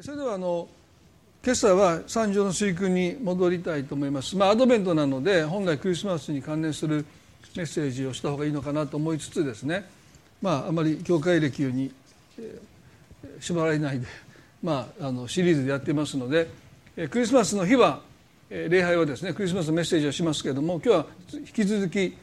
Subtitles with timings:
[0.00, 0.68] それではあの
[1.44, 4.36] 今朝は三条の水訓に戻りたいと思います。
[4.36, 7.04] まあアドベントなので本来クリスマスに関連する
[7.56, 9.90] メッセージをした方がいいのかなと思いつつですね、
[10.40, 11.90] まああまり教会歴に
[13.40, 14.06] 縛られないで、
[14.62, 16.48] まああのシリーズでやっていますので、
[17.10, 18.00] クリスマスの日は
[18.50, 22.16] 礼拝はですねクリスマスのメッセージをしますけれども、今日は引き続き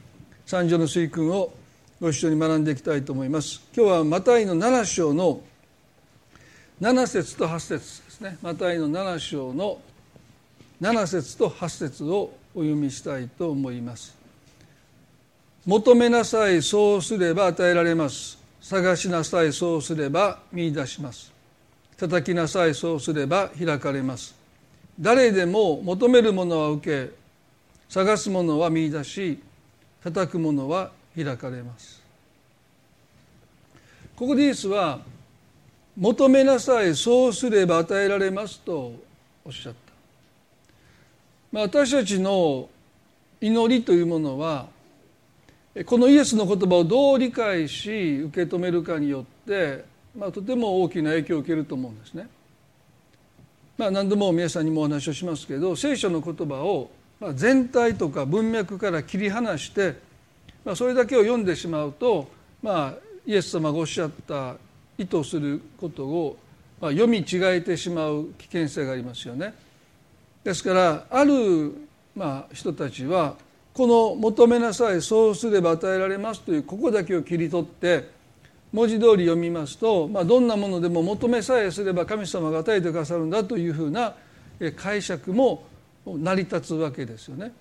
[0.46, 1.52] 三条の水訓を
[2.00, 3.62] ご一緒に学んでいきたいと思います。
[3.76, 5.42] 今日はマタイの7章の
[6.82, 8.38] 7節と8節ですね。
[8.41, 9.80] マタイの7章の
[10.81, 14.13] 7節と8節をお読みしたいと思います。
[15.66, 18.38] 求めなさいそうすれば与えられます。
[18.62, 21.31] 探しなさいそうすれば見出します。
[21.95, 24.36] 叩きなさいそうすれば開かれます。
[25.00, 27.14] 誰でも求めるものは受け
[27.88, 29.39] 探すものは見出し
[30.03, 32.03] 叩くものは開かれます。
[34.17, 35.00] ここでイエスは
[35.98, 38.94] 求めなさいそうすれば与えられますと
[39.45, 39.94] おっしゃった、
[41.52, 42.70] まあ、私たちの
[43.39, 44.67] 祈りというものは
[45.86, 49.83] このイエスの言葉をどう理解し受け止めるかによって、
[50.17, 52.30] まあ、とても大きな影響を受けると思うんですね。
[53.77, 56.89] まあ、何度も皆さんにもお話をしますけど聖書の言葉を
[57.33, 59.95] 全体とか文脈から切り離して、
[60.64, 62.30] まあ、それだけを読んでしまうと、
[62.61, 62.94] まあ、
[63.25, 64.55] イエス様がおっしゃった
[64.98, 66.38] 意図することを、
[66.80, 69.54] まあ、読み違えてしまう危険性がありますよね。
[70.44, 71.74] ですからある、
[72.16, 73.36] まあ、人たちは
[73.73, 78.10] この「求めなさいそうすれば与えられます」というここだけを切り取って
[78.72, 84.16] 文字通り読みますと、まあ、どんなものでも求めさえすれば神様が与えてくださるんだというふうな
[84.76, 85.64] 解釈も
[86.06, 87.52] 成り立つわけですよね。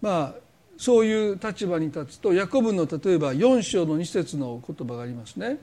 [0.00, 0.43] まあ
[0.76, 5.58] そういう立場に立つとヤコブの例えば4章の2節の言葉がありますね。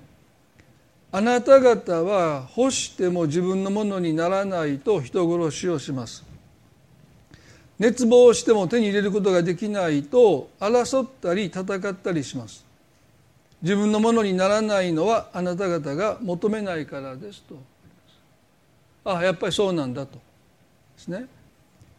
[1.12, 6.24] あなた方は欲しても自分のものにならないと人殺しをします。
[7.80, 12.64] 熱望しても手に入れることができないと争ったり戦ったりします。
[13.62, 17.56] 自分のものにならないのはあなた方が求めないからですと。
[19.04, 20.20] ああやっぱりそうなんだとで
[20.98, 21.26] すね。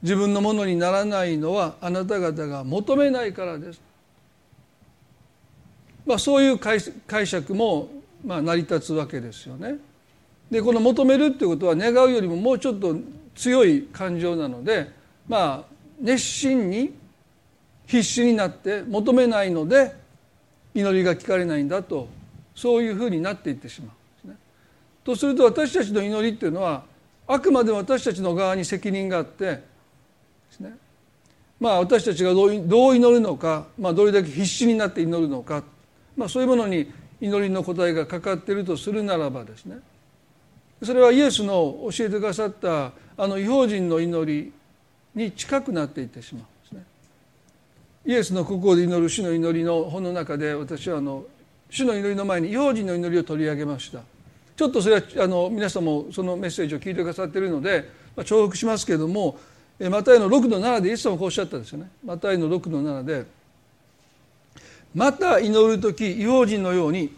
[0.02, 3.80] 自分のものにならないのはあなた方が求めないからです。
[6.04, 6.80] まあ、そういう解
[7.26, 7.88] 釈も
[8.24, 9.76] まあ成り立つわけですよね。
[10.50, 12.96] でこの求めるっていうことは願うよりももうちょっと
[13.34, 14.90] 強い感情なので
[15.26, 16.92] まあ熱心に
[17.86, 19.94] 必死になって求めないので
[20.74, 22.08] 祈りが聞かれないんだと
[22.54, 24.36] そういうふうになっていってしまうんですね。
[25.04, 26.82] とすると私たちの祈りっていうのは
[27.26, 29.62] あくまで私たちの側に責任があって
[31.62, 32.52] まあ私たちがどう
[32.96, 35.62] 祈るのか、まあ、どれだけ必死になって祈るのか、
[36.16, 36.90] まあ、そういうものに
[37.20, 39.78] 祈りの答えがかかっているとするならばですね
[40.82, 44.52] それはイエスの教えてくださったあの違法人の祈り
[45.14, 46.84] に近くなっていってしまうんですね。
[48.06, 51.22] イエスの国王で祈る主の祈りの本の中で私はあの
[51.70, 54.00] 主の祈りの前に違法人の祈りを取り上げました。
[54.56, 59.38] ちょっとそれはあの皆さんもそのメッセージを聞いてくださっているので、まあ、重複しますけれども
[59.90, 61.90] マタイの6の7でイエス様こうおっしゃったんですよね。
[62.04, 63.26] マタイの6の7で
[64.94, 67.12] また祈る時違法人のように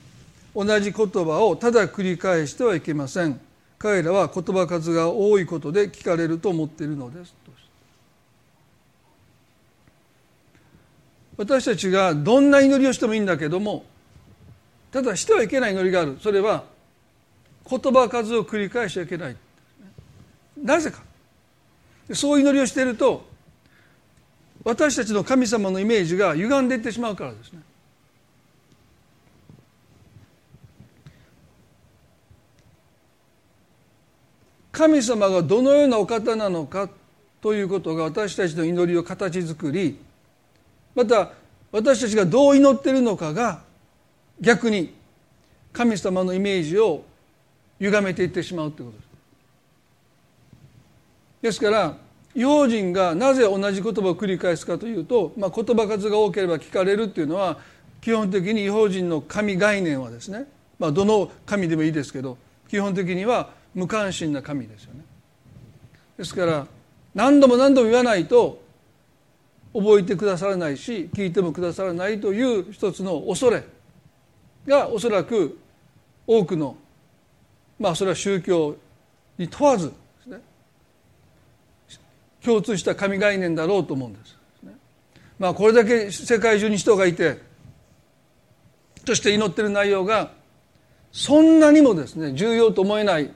[0.54, 3.40] 同じ言葉をただ繰り返してはいけません。
[3.78, 7.34] 彼らは言葉数が多いことで聞かれると思っているのです。
[11.36, 13.84] 私たちがどんな祈りをしてもいいんだけども
[14.92, 16.16] ただしてはいけない祈りがある。
[16.22, 16.64] それは
[17.68, 19.36] 言葉数を繰り返しちゃいけない。
[20.62, 21.02] なぜか。
[22.12, 23.24] そう祈りをしていると
[24.64, 27.60] 私たちの神様のイメージが歪んでいってしまうからですね。
[34.72, 36.90] 神様がどのようなお方なのか
[37.40, 40.00] ということが私たちの祈りを形作り
[40.96, 41.30] また
[41.70, 43.62] 私たちがどう祈っているのかが
[44.40, 44.94] 逆に
[45.72, 47.04] 神様のイメージを
[47.78, 49.03] 歪めていってしまうということです。
[51.44, 51.94] ですから
[52.34, 57.58] 違法人がなぜ同じ言葉を繰り返すかというと、まあ、言葉数が多ければ聞かれるっていうのは
[58.00, 60.46] 基本的に違法人の神概念はですね、
[60.78, 65.04] まあ、どの神でもいいですけど基本的には無関心な神ですよね。
[66.16, 66.66] ですから
[67.14, 68.62] 何度も何度も言わないと
[69.74, 73.64] 覚えてくださらないし聞いてもくださらないという一つの恐れ
[74.66, 75.58] がおそらく
[76.26, 76.78] 多くの
[77.78, 78.76] まあそれは宗教
[79.36, 79.92] に問わず
[82.44, 84.36] 共通した神概念だろうと思うんです。
[85.38, 87.38] まあこれだけ世界中に人がいて
[89.06, 90.30] そして祈ってる内容が
[91.12, 93.30] そんなにもですね重要と思えない、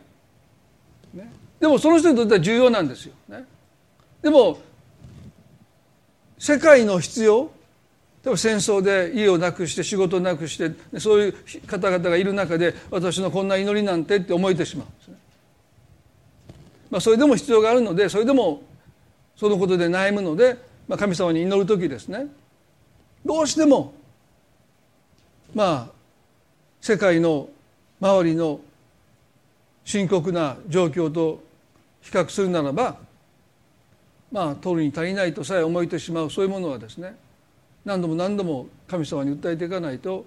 [1.60, 3.44] でもその人にとっては重要なんですよ、ね、
[4.22, 4.58] でも
[6.38, 7.50] 世界の必要
[8.24, 11.34] 例えば戦争で家をなくして仕事をなくしてそういう
[11.66, 15.16] 方々がいる中で私のこんな祈りなんてって思えてしまうんですね。
[16.90, 18.62] まあ、それでも必要があるのでそれでも
[19.38, 20.58] そのことで悩むので、
[20.88, 22.26] まあ、神様に祈る時ですね
[23.24, 23.94] どうしても
[25.54, 25.88] まあ
[26.80, 27.48] 世界の
[28.00, 28.60] 周りの
[29.84, 31.40] 深刻な状況と
[32.02, 32.96] 比較するならば
[34.32, 37.16] まあ取るに足りないとさえ思えてしまうそういうものはですね
[37.84, 40.24] 何度も何度も神様に訴えていかないと、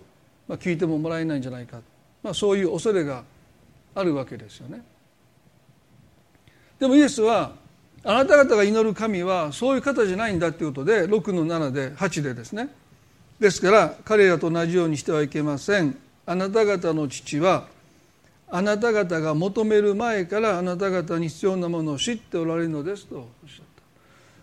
[0.47, 1.79] まあ、聞いてももらえないんじゃないか、
[2.23, 3.23] まあ、そういう恐れが
[3.93, 4.81] あるわけですよね。
[6.79, 7.60] でもイエスは
[8.03, 12.69] あなた方が祈る神はそういう方じゃないんだということで6の7で8でですね。
[13.39, 15.97] ですから彼らと同じようにしてはいけません。
[16.25, 17.67] あなた方の父は
[18.49, 23.15] あなた方が求める前からあなた方に必要なものを知っておられるのですと。
[23.15, 23.83] おっしゃった、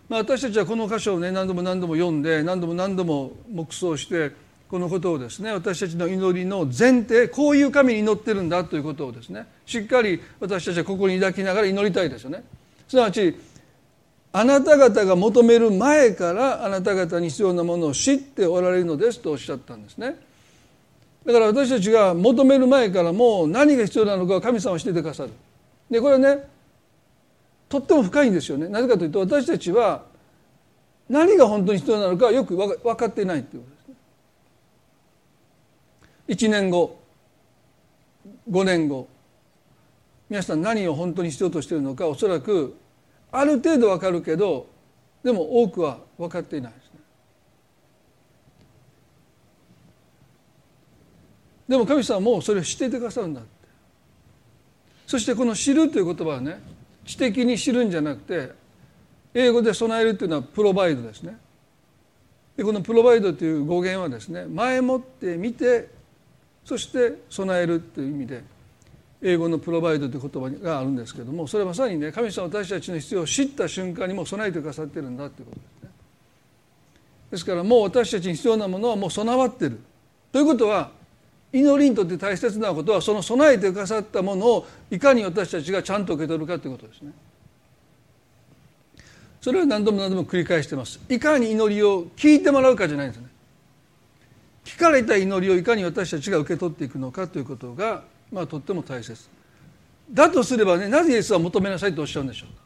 [0.08, 4.32] まあ、私たちはこの箇所をね何度も何度も読んで何度も何度も黙想して
[4.70, 12.44] このことをですね私たちの祈りの前提こういう神に祈ってるんだということをですねしっかり私たちはここに抱きながら祈りたいですよね。
[12.88, 13.36] すなわち
[14.32, 20.16] あなた方が求める前からあなた方に必要なものを知っておられるのですとおっしゃったんですね。
[21.24, 25.30] だから私たちが求める前からもう何が必要なのか神様はしててくださる。
[25.90, 26.44] でこれはね
[27.68, 28.68] とっても深いんですよね。
[28.68, 30.04] なぜかというと私たちは
[31.08, 33.92] 何が本当に必要なのかよく分かってないということ
[36.34, 36.48] ですね。
[36.48, 36.98] 1年後
[38.50, 39.08] 5年後
[40.28, 42.76] 皆さん何を本当に必要としているのかおそらく
[43.30, 44.66] ある程度わかるけど
[45.22, 47.00] でも多くは分かっていないですね。
[51.68, 53.50] でも神様もそれを知っていてくださるんだって。
[55.06, 56.60] そしてこの「知る」という言葉はね
[57.04, 58.52] 知的に知るんじゃなくて
[59.34, 61.38] 英語で備えるというのはプロバイドですね。
[62.56, 65.88] でこのプロバイドという語源はですね前もって見て
[66.64, 68.42] そして備えるという意味で
[69.20, 75.90] 英語のプロバイドという言葉があるんですけどもそれはまさにね神様私たちの必要を知った瞬間にもう備えてくださってるんだということですね。
[77.32, 79.80] ですからもう私たちに必要なものはもう備わってる。
[80.30, 80.90] ということは
[81.52, 87.12] 祈りにとって大切なことはその備えてくださったものをいかに私たちがちゃんと受け取るかということですね。
[89.40, 91.00] それは何度も何度も繰り返してます。
[91.08, 93.28] いかに祈りを聞いてもらうかじゃないんですね。
[94.64, 99.28] 聞かれた祈りをいかに私たちが受け取っていくのかということがまあとっても大切。
[100.10, 102.62] だとすればねなぜイエスは求めなさいとおっしゃるんでしょうか？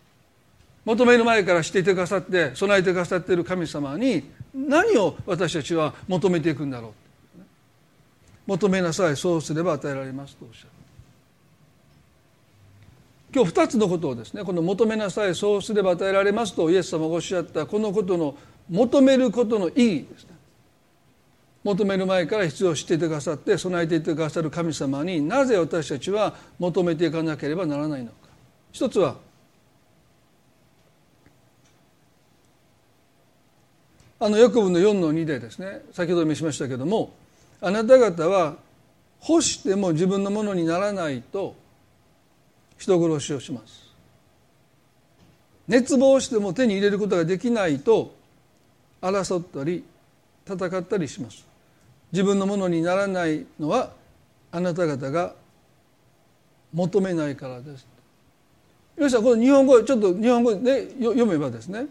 [0.84, 4.24] 求める前からしていてくださって備えてくださっている神様に
[4.54, 6.92] 何を私たちは求めていくんだろう？
[8.46, 10.68] 求めなさいそうすれば与えられますとおっしゃる。
[13.34, 18.36] 今日2つのことをですねこの求めなさいそうすれば与えられますとイエス様がおっしゃったこのことの
[18.68, 20.31] 求めることの意義ですね。
[21.64, 28.16] 求める前から必要を知っていてくださって備えていてくださる神様になぜ私たちは求めていかなければならないのか。
[28.72, 29.16] 一つは
[34.18, 37.12] あのヤコブの4の2でですね先ほど見しましたけども
[37.60, 38.56] あなた方は
[39.28, 41.54] 欲しても自分のものにならないと
[42.78, 43.82] 人殺しをします。
[45.68, 48.14] 熱望しても手に入れることができないと
[49.00, 49.84] 争ったり
[50.44, 51.51] 戦ったりします。
[52.12, 53.92] 自分のものにならないのは
[54.50, 55.34] あなた方が
[56.72, 57.86] 求めないからです。
[58.96, 61.86] 皆さんこの日本語ちょっと日本語で読めばですね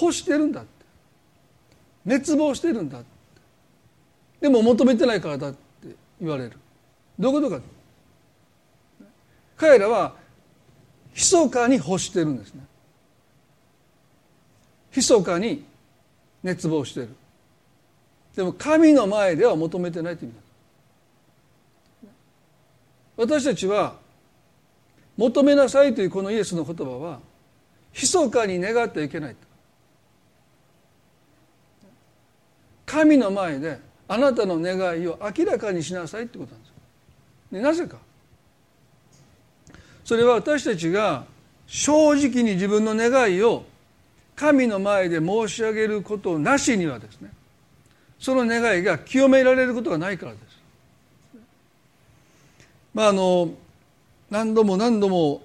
[0.00, 0.70] 欲してるんだって。
[2.06, 3.06] 熱望してるんだって。
[4.40, 5.58] でも求めてないからだって
[6.20, 6.52] 言われる。
[7.18, 7.62] どういうことか。
[9.58, 10.14] 彼らは
[11.14, 12.62] 密かに欲してるんですね。
[14.96, 15.64] 密かに
[16.42, 17.14] 熱望してる。
[18.34, 20.40] でも神の前では求めてないという意味
[23.16, 23.96] 私たちは
[25.16, 27.20] 求めなさいというこのイエスの言葉は
[27.92, 29.36] 密かに願ってはいけない
[32.86, 36.72] 神の前であなたの願いを明らかにしなさいってことなんです
[37.52, 37.98] でなぜか。
[40.04, 41.24] それは私たちが
[41.66, 43.64] 正直に自分の願いを
[44.34, 47.30] 神の前で申し上げることなしにはですね
[48.20, 50.42] その願いが清められることがないからです。
[52.92, 53.50] まああの
[54.30, 55.42] 何度も何度も、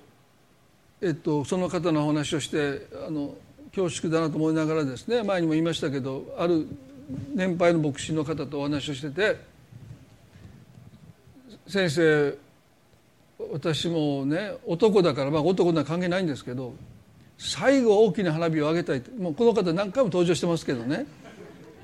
[1.02, 3.36] えっと、その方のお話をしてあの
[3.74, 6.68] 恐縮だなと思いながらですね前にも言いましたけどある
[7.34, 9.38] 年配の牧師の方とお話をしてて
[11.68, 12.38] 先生
[13.52, 16.74] 私もね男だからまあ男には関係ないんですけど
[17.38, 21.06] 最後大きな花火を上げたいもうこの方何回も登場してますけどね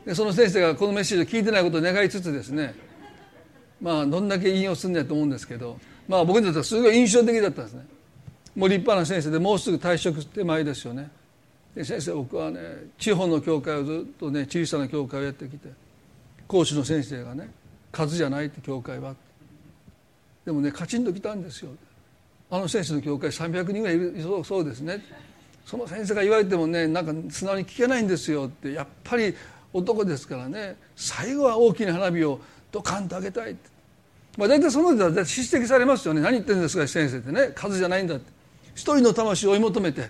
[0.05, 2.73] でその先生がこのメッセージを聞いてないことを願いつつですね
[3.79, 7.85] まあどんだけ引用するんだと思うんですけどまあ僕にとってはすごい印象的だったんですね。
[8.55, 11.09] もう立派な先生でもうすぐ退職手前ですよね。
[11.73, 12.59] で先生僕はね
[12.97, 15.69] 地方の教会をずっとね小さな教会をやってきて
[16.47, 17.49] 講師の先生がね
[17.91, 19.15] 数じゃないって教会は
[20.45, 21.71] でもねカチンときたんですよ。
[22.49, 25.01] あの先生の教会300人ぐらいいるそうですね。
[25.65, 29.33] その先生が言われてもねなんか素直に聞けないんですよってやっぱり
[29.73, 32.39] 男ですからね最後は大きな花火を
[32.71, 33.69] ドカンと上げたいって、
[34.37, 36.21] まあ、大体その人は指摘されますよね。
[36.21, 37.51] 何言ってるんですか先生ってね。
[37.53, 38.31] 数じゃないんだって。
[38.73, 40.09] 一人の魂を追い求めて、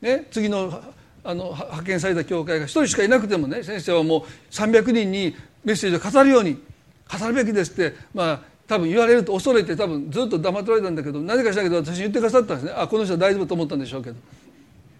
[0.00, 0.82] ね、次の
[1.22, 12.72] あの派遣された教会が一人しかいなくてもね先生はもう300人にメッセージを語るように語るべきですってまあ多分言われると恐れて多分ずっと黙っておられたんだけどなぜかしらけど私に言ってくださったんですね。
[12.74, 14.16] あこの人は大丈夫と思ったんでしょうけど。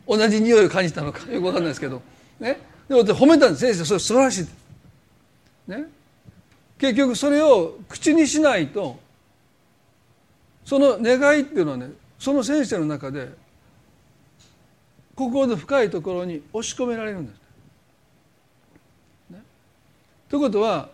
[0.08, 2.02] 同じ匂いを感じたのかよく分かんないですけど。
[2.40, 2.58] ね。
[2.90, 4.46] でも褒めたんです先生それ素晴らしい
[5.70, 5.84] ね？
[6.76, 8.98] 結局それを口にしないと
[10.64, 13.28] その願いっていうのはねその先生の中で
[15.14, 17.36] 心の深いところに押し込められるんです。
[19.30, 19.42] ね、
[20.28, 20.88] ということは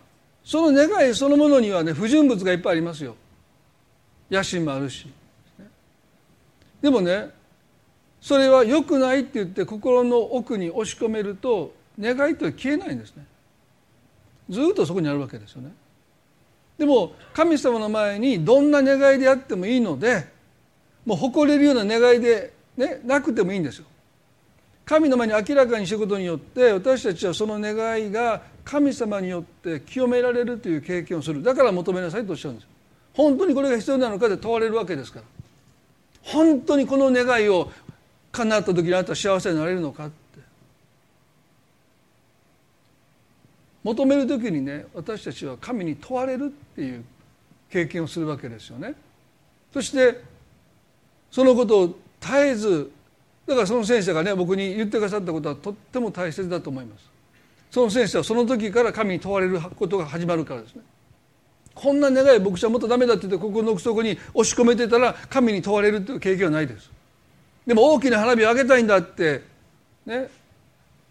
[0.45, 3.15] その願いそのものにはね不純物がいっぱいありますよ。
[4.29, 5.07] 野心もあるし。
[6.79, 7.31] でもね
[8.21, 13.25] それは良くないって言って心の奥に押し込めると願いって消えないんですね。
[14.49, 15.71] ずっとそこにあるわけですよね。
[16.77, 20.27] でも神様の前にどんな願いであってもいいので
[21.05, 23.85] もう誇れるような願いで、ね、なくてもいいんですよ。
[24.87, 32.69] 神の前に明らかにすることによって私たちはその願いが神様によって清められるという経験をするだから求めなさいとおっしゃるんですよ
[33.13, 35.25] 本当にこれが必要なのかで問われるわけですから
[36.21, 37.69] 本当にこの願いを
[38.31, 40.15] 叶った時にあなたは幸せになれるのかって
[43.87, 47.05] 求める時にね私たちは神に問われるっていう
[47.69, 48.95] 経験をするわけですよね。
[49.73, 50.21] そして
[51.31, 52.91] そのことを絶えず
[53.47, 57.09] だからその先生がね僕に言ってくださったことはとっても大切だと思います。
[57.71, 60.81] その先生はその時から神に問われることが始まるからですね。
[61.73, 66.91] こんな願い牧師はもっとダメだって言って心の奥底に押し込めてたら神に問われるという経験はないです。
[67.65, 69.43] でも大きな花火を上げたいんだって
[70.05, 70.29] ね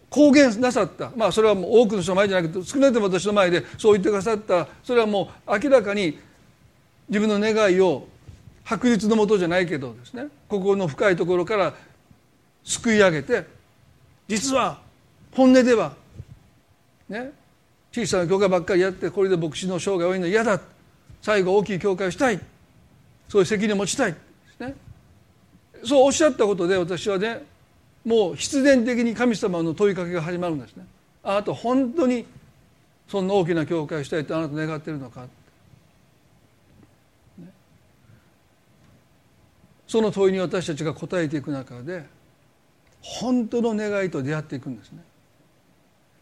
[0.09, 1.11] 公言なさった。
[1.15, 4.67] まあそれはもう多くの人の前じゃなくて少なくとも私の前でそう言ってくださった。
[4.83, 6.17] それはもう明らかに
[7.09, 8.07] 自分の願いを
[8.63, 10.27] 白日のもとじゃないけどですね。
[10.47, 11.73] 心の深いところから
[12.63, 13.45] すくい上げて
[14.27, 14.81] 実は
[15.31, 15.93] 本音では
[17.09, 17.31] ね。
[17.89, 20.59] 小さな教会ばっかりやってこれで牧師の生涯を終えるの嫌だ。
[21.21, 22.39] 最後大きい教会をしたい。
[23.27, 24.11] そういう責任を持ちたい。
[24.11, 24.17] で
[24.55, 24.75] すね。
[25.83, 27.43] そうおっしゃったことで私はね
[28.07, 30.85] もう必然的に神様の問いかけが始まるんですね。
[31.23, 32.25] あなた本当に
[33.05, 35.27] そんな大きな教会をしたいってあなた願っているのか、
[39.89, 42.05] その問いに私たちが答えていく中で
[43.01, 45.03] 本当の願いと出会っていくんですね。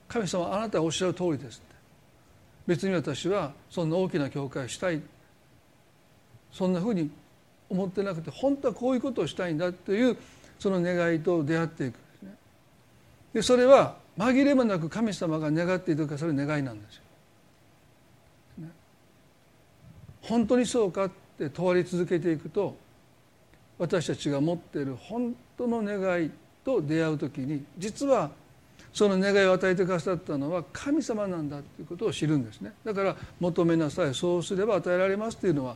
[0.08, 1.62] 神様あなたがおっしゃる通りです
[2.66, 5.00] 別に私はそんな大きな教会をしたい。
[6.52, 7.12] そんなふうに
[7.70, 10.18] 思ってなくて本当はこういうことをしたいんだという
[10.60, 11.96] その願いと出会っていく
[13.36, 17.02] でそれは紛れもなく神様が願っていてくださる願いなんですよ。
[20.22, 22.76] 本当にそうかって問われ続けていくと
[23.78, 26.32] 私たちが持っている本当の願い
[26.64, 28.32] と出会う時に実は
[28.94, 32.72] その願いを与えてくださったのは神様なんだということを知るんですね。
[32.86, 35.76] だから求めなさいそうすれば与えられますというのは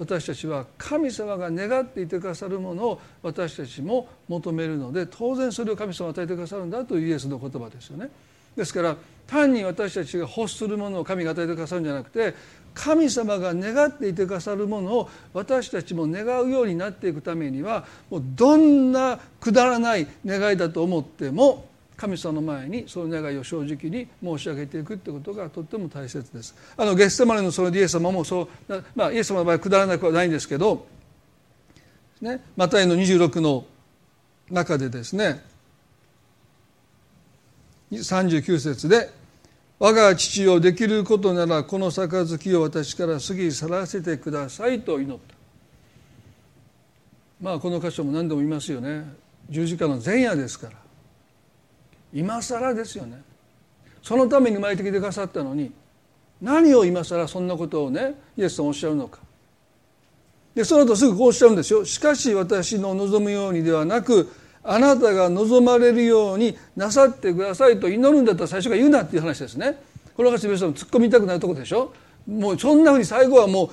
[0.00, 8.08] 私たちは神様が願っていてくださるものを私たちも求めるので当然それを神様が与えてくださるんだというイエスの言葉ですよね。
[8.56, 12.34] ですから単に私たちが欲するものを神が与えてくださるんじゃなくて
[12.72, 21.68] 神様が願っていてくださるものを私たちも願うようになっていくためにはもうどんなくだらない願いだと思っても
[22.00, 26.54] 神様の前にその願いを正直に申し上げていくってことがとっても大切です。
[26.74, 30.86] あのゲッセマネのそのイエス様もそう、まあ、イエス様の場合くだらなくはないんですけど、
[32.22, 33.66] ね、マタイの26の
[34.50, 35.44] 中でですね
[37.92, 39.10] 39節で
[39.78, 45.34] 我が父をできることならこの杯を私から過ぎ去らせてくださいと祈った。
[47.42, 49.04] まあこの箇所も何度も言いますよね。
[49.50, 50.89] 十字架の前夜ですから。
[52.12, 53.22] 今更ですよね。
[54.02, 55.72] そのために生まれてきてくださったのに
[56.40, 59.18] 何を今更そんなことをねイエスさんおっしゃるのか。
[60.54, 61.84] でその後すぐこうおっしゃるんですよ。
[61.84, 69.78] しかし私の望むようにではなくあなたが望まれるようになさってくださいと祈るんだったら最初から言うなっていう話ですね。
[70.16, 71.92] これが皆さん突っ込みたくなるとこでしょ。
[72.26, 73.70] もうそんなふうに最後はもう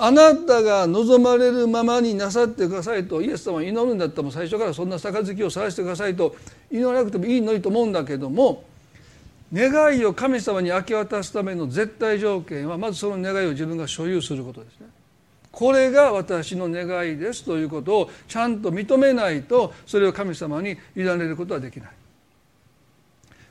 [0.00, 6.36] あなたが望まれるままになさってくださいとイエス様は祈るんだったら最初からそんな杯を晒してくださいと
[6.70, 8.62] 祈らなくてもいいのにと思うんだけども
[9.52, 14.86] 願いを神様に明け渡すための絶対条件はまずその願いを自分が所有することですね。
[15.50, 21.90] これが私の願いですということをちゃんと認めないとそれを神様に委ねることはできない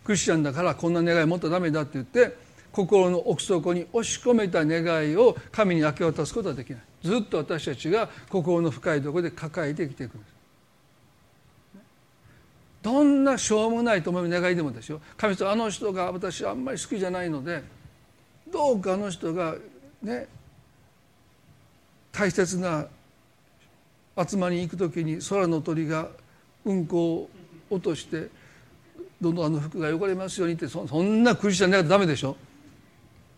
[0.05, 2.46] クリスチャンだからこんな願い持ったらダメだって言って
[2.77, 6.81] 心の奥底に押し込めた願いを神に明け渡すことはできない。
[7.03, 10.15] ずっと私たちが心の深いところで抱えて生きていく。
[10.15, 10.33] んです
[12.83, 15.01] どんなしょうもないと思う願いでもですよ。
[15.17, 17.63] 神様あの人が私あんまり好きじゃないので
[18.51, 19.55] どうかあの人が
[20.03, 20.27] ね
[22.11, 22.85] 大切な
[24.15, 26.09] 集まりに行く時に空の鳥が
[26.63, 27.29] うんこを
[27.71, 28.29] 落として
[29.19, 32.37] どんどんあの服が汚れますようにってそんなクリスチャン願いとダメでしょ。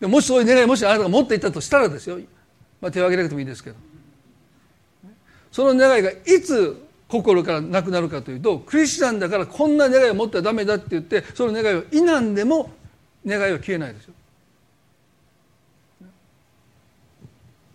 [0.00, 2.18] でもしそういう願いもしあなたが持っていたとしたらですよ、
[2.80, 3.76] まあ、手を挙げなくてもいいですけど。
[5.52, 12.70] その願いがいつ心からなくなるかというとクリスチャンだからこんな願いを持ってはダメだって言ってその願いを否んでも
[13.26, 14.14] 願いは消えないですよ。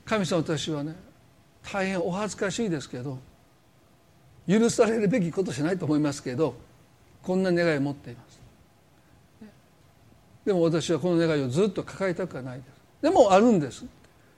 [0.05, 0.95] 神様私はね
[1.63, 3.17] 大変お恥ずかしいですけど
[4.47, 6.55] 許されるべきことじゃないと思いますけど
[7.23, 8.44] こんな願いを持っています。
[10.45, 12.67] でも私はこの願いをずっと抱えたくはないです。
[13.01, 13.85] でもあるんです。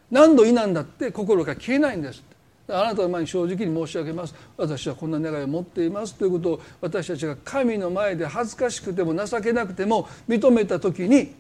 [0.10, 2.24] 何度否んだって心が消えないんです。
[2.70, 4.36] あなたの前に正直に申し上げます。
[4.58, 11.34] 私はこんな願いを持っていますということを私たちが神の前で恥ずかしくても情けなくても認めた時に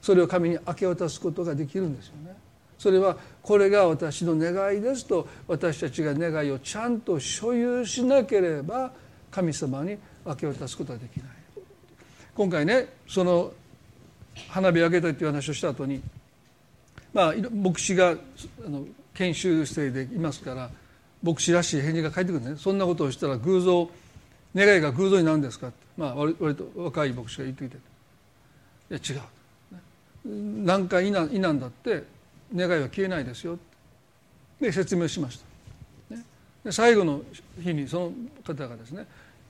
[0.00, 2.36] それを神に明け渡すことができるんですよね。
[2.78, 8.92] それはこれが私の願いですと私たちが願いをちゃんと所有しなければ
[9.30, 11.26] 神様に明け渡すことはできない。
[12.34, 13.52] 今回ねその
[14.48, 16.02] 花火を上げたいという話をした後に
[17.12, 20.70] まあ牧師があの研修生でいますから
[21.22, 22.58] 牧師らしい返事が返ってくるんですね。
[22.58, 23.90] そんなことをしたら偶像
[24.54, 27.76] 願いが偶像になるんですかって、まあ、割と若い牧師が言ってきて。
[27.76, 29.22] いや違う。
[30.64, 32.04] 何回否んだって
[32.54, 33.58] 願いは消えないですよ
[34.60, 35.40] で説明しまし
[36.08, 36.24] た、ね、
[36.64, 37.20] で最後の
[37.62, 38.12] 日にその
[38.44, 39.06] 方がですね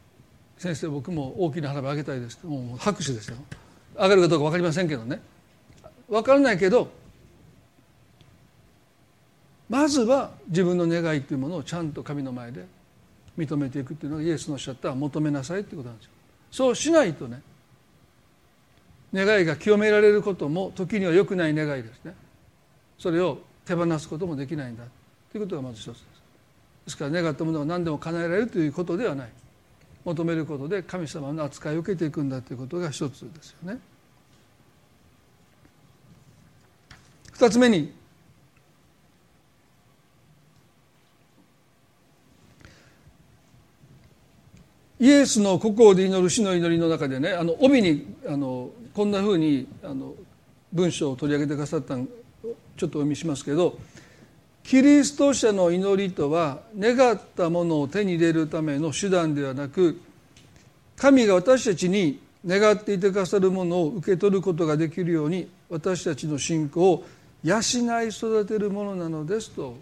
[0.59, 3.37] 「先生僕も大きな花火あげたいです」もう拍手ですよ。
[3.99, 5.21] 上がるかどうか分かりませんけどね
[6.09, 6.89] 分からないけど
[9.69, 12.65] まずは自分の願いというものをちゃんと神の前で
[13.37, 16.13] 認めていくっていうのがイエスのおっしゃった求めなさいってことなんですよ。
[16.51, 17.43] そうしないとね
[19.13, 22.15] 願いが清められることも時には良くない願いですね。
[22.99, 24.85] それを手放すこともできないんだ
[25.33, 26.01] ということがまず一つです。
[26.87, 29.29] ですから願ったものが何でも叶えられるということではない
[30.07, 33.81] 求めることで神様の扱いを受けていくんだということが一つですよね。
[37.33, 37.93] 二つ目に
[44.99, 50.15] イエスの国王で祈る死の祈りの中でねあの帯にあのこんなふうにあの
[50.73, 52.05] 文章を取り上げてくださったちょっ
[52.79, 53.77] とお読みしますけど
[54.67, 60.01] キリスト者の祈りとは願ったものを手に入れるための手段ではなく
[60.97, 67.05] 神が私たちに願っていてくださるものを受け取ることができるように私たちの信仰を
[67.45, 69.77] 養い育てるものなのですと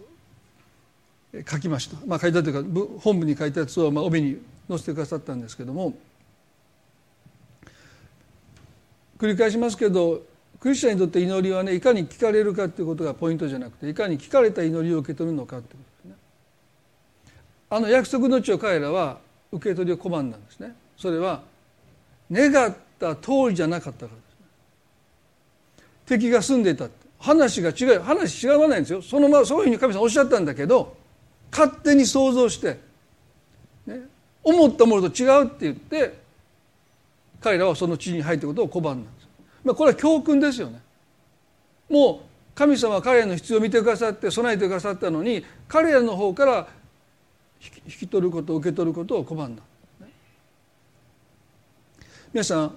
[1.49, 5.95] 書きました、まあ、書いたというか本部に書いたやつをまあ帯に載せてくださったんですけども
[9.19, 10.34] 繰り返しますけど
[10.65, 16.15] クリスチャンにとって祈りはねいかに聞かれるかということがポイントじゃなくていかに聞かれた祈りを受け取るのかということですね。
[17.69, 19.19] あの約束の地を彼らは
[19.53, 20.75] 受け取りを拒んだんですね。
[20.97, 21.43] それは
[22.33, 24.23] 願った通りじゃなかったからで
[25.77, 25.87] す、ね。
[26.07, 30.97] 敵が住んでいた話が違う話違わないんですよそのままそういうふうに神様おっしゃったんだけど
[31.53, 32.79] 勝手に想像して、
[33.87, 34.01] ね、
[34.43, 36.19] 思ったものと違うって言って
[37.43, 39.24] 彼らはその地に入ったことを拒んだんです。
[39.65, 40.81] まあ、これは教訓ですよね。
[41.89, 46.69] もう神様は彼らの必要を見てくださって備えてくださったのに彼らの方から
[47.87, 49.63] 引き取ること受け取ることを拒んだ。
[52.33, 52.77] 皆さん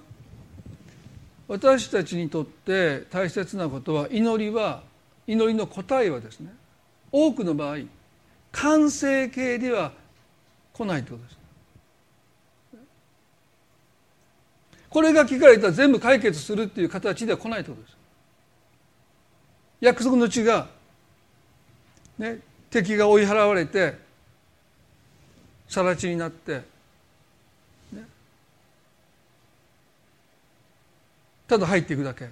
[1.48, 4.82] 私たちにとって大切なことは祈りは
[5.26, 6.52] 祈りの答えはですね
[7.10, 7.78] 多くの場合
[8.52, 9.92] 完成形では
[10.72, 11.37] 来ないということです。
[14.90, 17.98] これが聞かれたら全部解決するっていう形では来ないということです。
[19.80, 20.68] 約束の地が
[22.18, 23.96] ね、敵が追い払われて
[25.68, 26.62] 更地になって、
[27.92, 28.04] ね、
[31.46, 32.28] ただ入っていくだけ。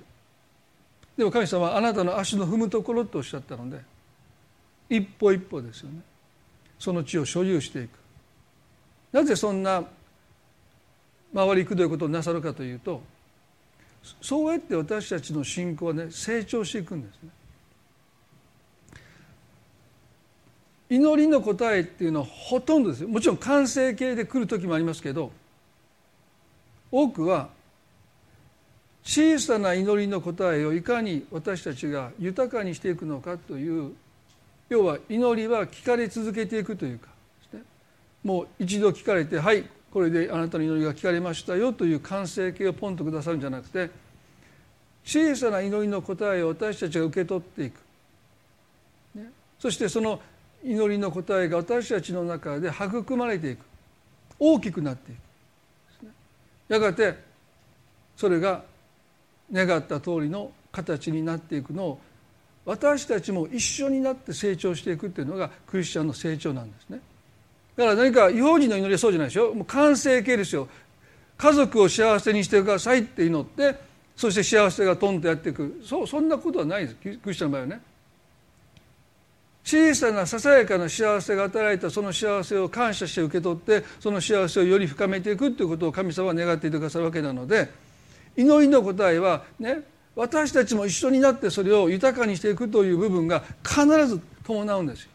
[1.17, 3.81] でも神様はあなたの足の踏むところとおっしゃったので
[4.91, 6.01] 一歩一歩ですよね。
[6.79, 7.91] その地を所有していく。
[9.13, 9.85] なぜそんな
[11.37, 13.03] 回りくどいことをなさるかというと
[14.23, 17.29] そうやって私たちの信仰はね成長していくんですね。
[20.89, 25.33] 祈りの答えっていうのはほとんどですよもちろん完成形で来る時もありますけど
[26.93, 27.49] 多くは
[29.03, 33.95] 小さな祈りの答えをいかに私たちが豊かにしていくのかという
[34.69, 37.09] 要は祈りは聞かれ続けていくというか
[38.23, 43.91] もう一度聞かれてはいこれであなたの祈りが聞かれましたよという完成形をポンとくださるんじゃなくて
[45.05, 47.81] 小さな祈りの答えを私たちが受け取っていく、
[49.15, 50.21] ね、そしてその
[50.65, 53.61] 祈りの答えが私たちの中で育まれていく。
[54.39, 55.19] 大きくなっていく。
[56.69, 57.15] やがて
[58.17, 58.65] それが
[59.53, 62.01] 願った通りの形になっていくのを
[62.65, 67.01] 私たちも一緒になって成長していくっていうのがクリスチャンの成長なんですね。
[67.77, 69.55] だから何か違法人の祈りはそうじゃないでしょ？
[69.55, 70.69] もう完成形ですよ。
[71.37, 73.77] 家族を幸せにしてくださいって祈って
[74.17, 76.97] そして幸せがトンとやっていくそそんなことはないです。
[76.97, 77.81] クリスチャンの場合はね。
[79.63, 87.69] 小さなささやかな幸せが与えられたその幸せを感謝して受け取ってその幸せをより深めていくということを神様は願っていてくださるわけなので
[88.37, 89.81] 祈りの答えはね
[90.15, 95.11] 私たちも一緒になってそれを豊かにしていくという部分が必ず伴うんですよ。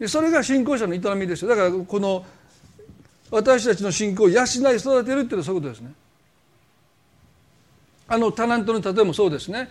[0.00, 1.50] でそれが信仰者の営みですよ。
[1.50, 2.24] だからこの
[3.30, 5.92] 私たちの信仰を養い育てるっていうのはそういうことですね。
[8.08, 9.68] あのタラントの例えもそうですね。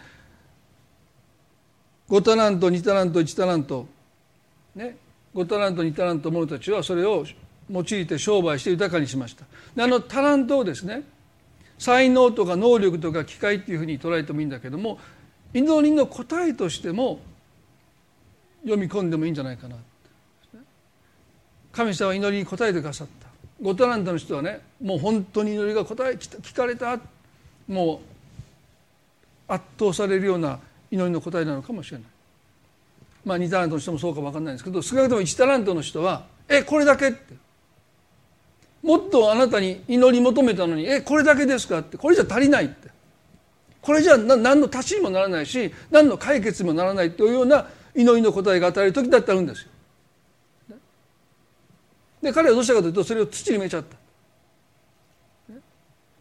[2.08, 3.88] 5タラント2タラント1タラント
[4.76, 4.96] ね。
[5.36, 7.26] 5タラント2タラント者たちはそれを
[7.70, 9.46] 用いて商売して豊かにしました。
[9.76, 11.04] であのタラントをですね。
[11.80, 15.00] 才能とか能力とか機会っていうふうに捉えてもいいんだけども
[15.54, 17.20] 祈りの答えとしても
[18.64, 19.78] 読み込んでもいいんじゃないかな。
[21.80, 23.28] 神様は祈りに答えてくださった
[23.62, 27.00] ゴタラントの人はねもう本当に祈りが答え聞かれた
[27.70, 28.02] も
[29.48, 30.60] う圧倒されるような
[30.92, 32.08] 祈りの答えなのかもしれない
[33.24, 37.34] まあ2タラントの人もそうかも分かんないんですけど少なくとも1タラントの人は「えこれだけ?」って
[38.84, 42.90] もっとあなたに祈り求めたのに「えこれだけですか?」ってこれじゃ足りないって
[43.82, 49.70] これじゃ何の足しにもならないし何の解決にもならないというような祈りの答えが与える時だってあるんですよ。
[52.22, 53.98] で彼はどうしたかというとそれを土に埋めちゃった。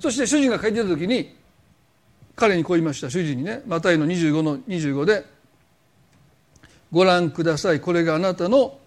[0.00, 1.36] そして主人が帰ってた時に
[2.36, 3.10] 彼にこう言いました。
[3.10, 5.24] 主人にねマタイの25の25で
[6.92, 7.80] 「ご覧ください。
[7.80, 8.78] これがあなたの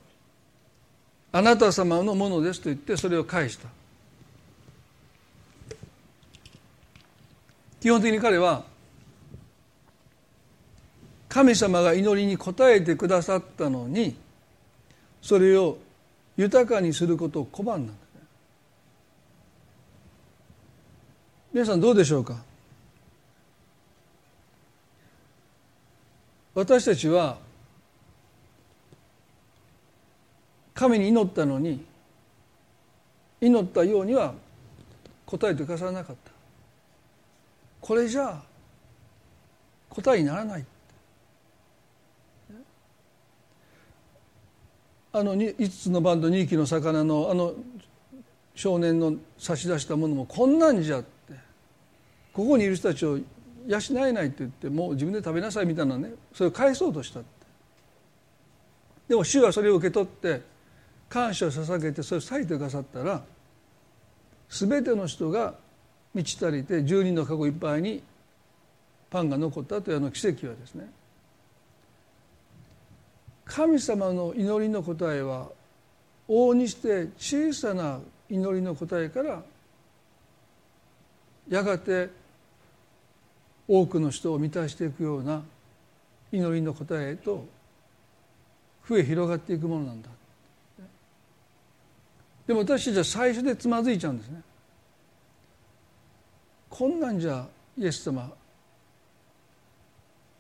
[1.34, 3.68] あなた様のものです」と言ってそれを返した。
[7.82, 8.64] 基本的に彼は
[11.28, 14.16] 神様が祈りに応えてくださったのに
[15.22, 15.78] それを
[16.38, 18.22] 豊かにすることを拒んだんですね。
[21.54, 22.44] 皆さんどうでしょうか？
[26.54, 27.38] 私たちは
[30.74, 31.86] 神に祈ったのに
[33.40, 34.34] 祈ったようには
[35.26, 36.32] 答えてくださらなかった。
[37.80, 38.42] これじゃあ
[39.90, 40.66] 答えにならない。
[45.14, 47.54] あの5つのバンド2匹の魚のあの
[48.56, 51.12] 少年の差し出したものもこんなんじゃって。
[52.34, 53.18] ここにいる人たちを
[53.68, 57.30] 養えないって言ってもう自分で食べなさいみたいなねそれを返そうとしたって。
[59.10, 60.42] でも主はそれを受け取って
[61.10, 63.22] 感謝を捧げてそれを割いてくださったら
[64.50, 65.56] 全ての人が
[66.14, 68.02] 満ち足りて10人の籠いっぱいに
[69.10, 70.90] パンが残ったというあの奇跡はですね
[73.54, 75.50] 神様の祈りの答えは
[76.30, 79.44] 往々にして小さな祈りの答えから
[81.50, 82.10] やがて
[83.68, 85.42] 多くの人を満たしていくような
[86.32, 87.46] 祈りの答えへと
[88.88, 90.10] 増え広がっていくものなんだ。
[92.48, 94.42] でも私たちは最初でつまずいちゃうんですね。
[96.70, 97.46] こんなんじゃ
[97.78, 98.32] イエス様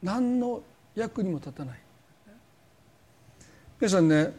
[0.02, 0.62] 何の
[0.95, 1.80] 役にも立たない。
[3.82, 4.32] 皆さんね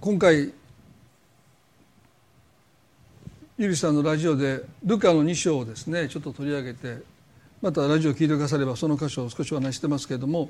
[0.00, 0.54] 今回
[3.58, 7.02] ゆりさんのラジオでルカの2章をですねちょっと取り上げて
[7.60, 10.48] またラジオを聞いてくださればその箇所を少しお話してますけれども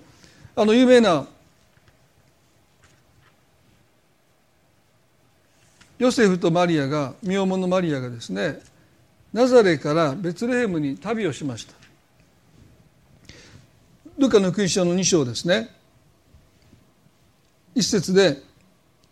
[0.55, 1.27] あの有名な
[5.99, 8.61] ヨセフとマリアが身重のマリアがですね
[9.33, 11.84] ナザレからベツレヘムに旅をしました。
[14.18, 15.70] ルカの福音書の2章ですね。
[17.74, 18.42] 一節で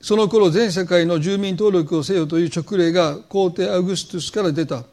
[0.01, 4.85] その頃全世界の住民登録をせよという勅令が皇帝アウグストゥスから出た。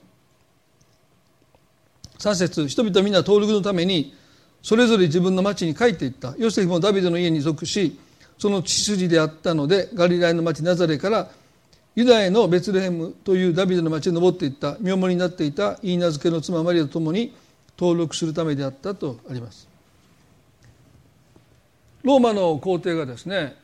[2.19, 4.15] 3節人々みんな登録のために
[4.61, 6.35] それぞれ自分の町に帰っていった。
[6.37, 7.97] ヨセフもダビデの家に属し
[8.37, 11.29] その血筋であったのでガリラヤの町ナザレから
[11.95, 14.77] ユダヤのベツレヘムというダビデの町に登っていった。
[14.79, 15.77] 身重になっていた。
[15.83, 17.35] 言い名付けの妻マリアと共に
[17.77, 19.68] 登録するためであったとあります。
[22.03, 23.55] ローマの皇帝がですね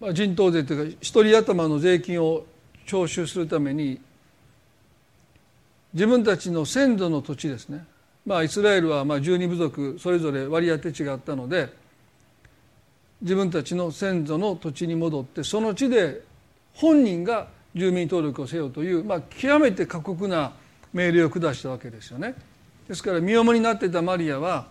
[0.00, 2.44] ま人頭税というか一人頭の税金を
[2.86, 4.00] 徴収するために
[5.92, 7.84] 自分たちの先祖の土地ですね
[8.24, 11.72] まあイスラエルはまあ12部族それぞれ割り当て違ったので
[13.22, 16.22] 自分たちの先祖の土地に戻ってその地で
[16.74, 20.52] 本人が住民登録をせよという、まあ、極めて過酷な
[20.92, 22.34] 命令を下したわけですよね。
[22.88, 24.68] ですから身重になってたマリアは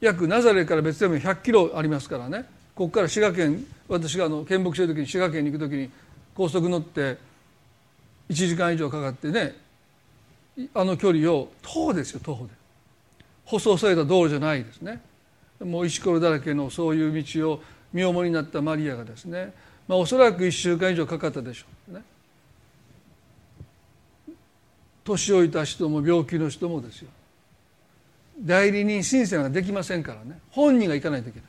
[0.00, 2.44] 約ナザレから別でも100キロありますからね。
[2.74, 5.90] ここから滋賀県私があの見牧してる時に滋賀県に行く時に
[6.34, 7.16] 高速乗って
[8.28, 9.54] 1時間以上かかってね
[10.74, 12.50] あの距離を徒歩ですよ徒歩で。
[13.46, 15.00] 舗装された道路じゃないですね。
[15.60, 19.54] もう石ころだらけのそういう道を身重になったマリアがですね。
[19.88, 22.02] まあ、おそらく1週間以上かかったでしょうね。
[25.04, 27.08] 年老いた人も病気の人もですよ。
[28.38, 30.38] 代理人申請ができませんからね。
[30.50, 31.40] 本人が行かないといけ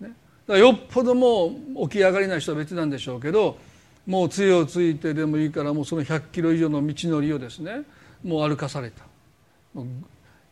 [0.00, 0.10] ない。
[0.10, 0.16] ね。
[0.46, 3.58] だからよっぽどもう起き上がれない人は別なんでしょうけど
[4.06, 7.82] もう杖をついてでもいいからもうその100キロ以上の道のりをですね
[8.22, 9.04] もう歩かされた。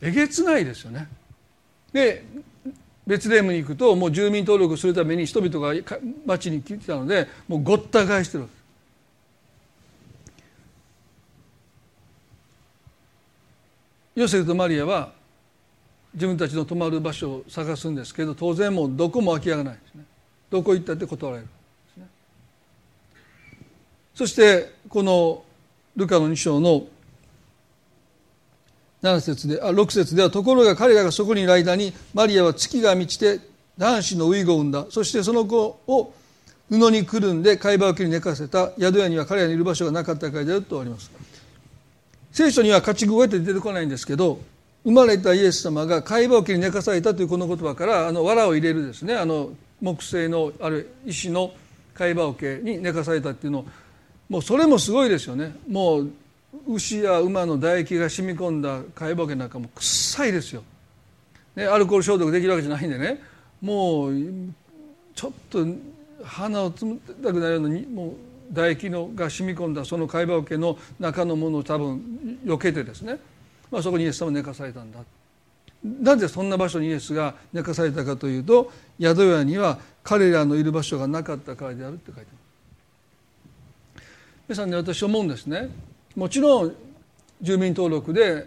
[0.01, 1.09] えげつないですよね。
[1.93, 2.25] で
[3.07, 5.75] ベツレームに行くともう住民登録するために人々が
[6.27, 8.47] 町に来てたのでもうごった返してる
[14.15, 15.13] ヨセフとマリアは
[16.15, 20.05] 自分たちの泊まる場所を探すんですけど当然もうどこも空き家がないですね。
[20.51, 21.49] どこ行ったって断られる、
[22.03, 22.09] ね、
[24.15, 25.45] そしてこの
[25.95, 26.85] ルカの2章の
[29.03, 33.41] 7節であ6節ではところが彼らがそこにいる間にマリアは月が満ちて
[33.79, 34.87] 男子のウイゴを産んだ。
[34.91, 36.13] そしてその子を
[36.69, 38.73] 布にくるんで貝羽桶に寝かせた。
[38.79, 41.11] 宿屋には彼らにいる場所がなかったからであるとあります。
[42.33, 44.39] 聖書には勝ち声って出てこないんですけど
[44.85, 49.15] 生まれたイエス様が貝羽桶に寝かされたというこの言葉からあの藁を入れるですね。
[49.15, 51.53] あの木製のある石の
[51.95, 53.65] 貝羽桶に寝かされたっていうの。
[54.29, 55.55] もうそれもすごいですよね。
[55.69, 56.11] もう
[56.69, 60.63] 牛や馬の唾液が染み込んだ貝羽なんかも臭いですよ、
[61.55, 63.21] ね、アルコール消毒できるわけじゃないんでね。
[63.61, 64.15] もう
[65.15, 65.67] ちょっと
[66.25, 68.15] 鼻をつむたくなるようにもう
[68.55, 73.19] 唾液のが染み込んだその貝羽桶の中のものを多分避けてですね、
[73.71, 74.99] まあ、そこにイエス様寝かされたんだ。
[75.83, 82.29] なぜそんな場所にイエスが寝かされたかというと宿屋には彼らのいる場所がなかったからであるって書いてある。
[84.49, 85.71] 皆さんね私思うんですね。
[86.17, 86.75] もちろん
[87.41, 88.47] 住民登録で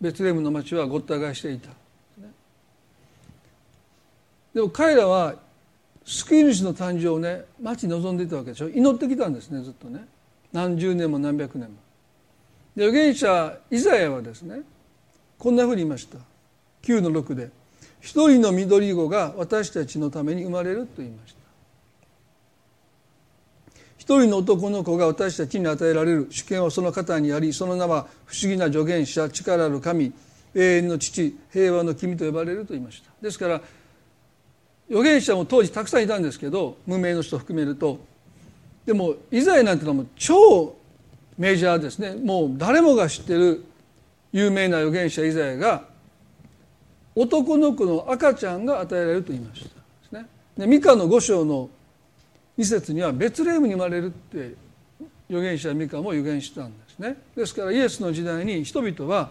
[0.00, 1.70] ベツレムの町はごった返していた。
[4.52, 5.36] でも彼らは
[6.04, 8.68] 救い主の誕生をね待ち望んでいたわけでしょ。
[8.68, 10.06] 祈ってきたんですねずっとね。
[10.52, 11.76] 何十年も何百年も。
[12.76, 14.62] で預言者イザヤはですね
[15.38, 16.18] こんなふうに言いました。
[16.82, 17.50] 9の6で
[18.00, 21.38] 「一人の緑子が私たちのために生まれる」と言いました。
[23.96, 30.12] 一人の男の子が私たちに与えられる主権はその方にありその名は不思議な助言者力ある神
[30.54, 33.10] 永遠の父平和の君と呼ばれると言いました。
[33.22, 33.62] ですから
[34.90, 37.98] 預言者も当時たくさんいたんですけど無名の人含めると。
[38.84, 40.76] でもイザヤなんてのはもう超
[41.38, 42.14] メジャーですね。
[42.14, 43.64] もう誰もが知ってる
[44.32, 45.84] 有名な預言者イザヤが
[47.14, 49.64] 男の子の赤ちゃんが与えられると言いまし
[50.10, 50.18] た。
[50.18, 50.28] でね。
[50.56, 51.70] でミカの五章の
[52.58, 54.54] 2節にはベツレームに生まれるって
[55.28, 57.16] 預言者ミカも預言したんですね。
[57.36, 59.30] ですからイエスの時代に人々は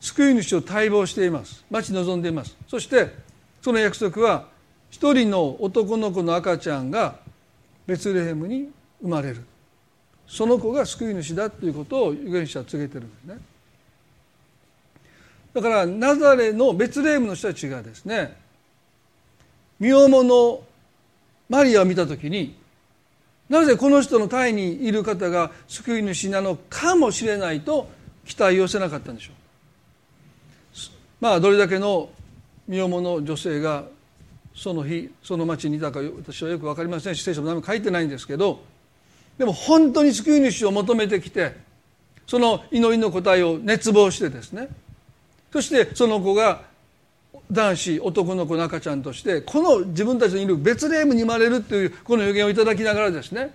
[0.00, 1.64] 救い主を待望しています。
[1.70, 2.56] 待ち望んでいます。
[2.68, 3.14] そして
[3.62, 4.46] その約束は
[4.90, 7.16] 一人の男の子の赤ちゃんが
[7.86, 8.70] ベツレヘムに
[9.02, 9.44] 生まれる。
[10.28, 13.38] その子が救い主だということを預言者は告げてるんですね。
[15.54, 18.36] だからナザレのベツレヘムの人たちがですね
[19.80, 20.60] 身重の
[21.48, 22.54] マリアを見た時に
[23.48, 27.88] なぜこの人の胎にいる方が救い主なのかもしれないと
[28.26, 29.34] 期待を寄せなかったんでしょう。
[31.20, 32.10] まあどれだけの
[32.68, 33.84] 身重の女性が
[34.54, 38.60] その日その町にいたか私はよく分かりませんし聖書も何も書いてないんですけど
[39.38, 41.56] でも本当に救い主を求めてきて
[42.26, 44.68] その祈りの答えを熱望してですね。
[45.50, 46.62] そしてその子が
[47.50, 53.54] 男子男の子の赤ちゃんとしてこの自分たちのいるベツレームに生まれるというこの予言をいただきながらですね。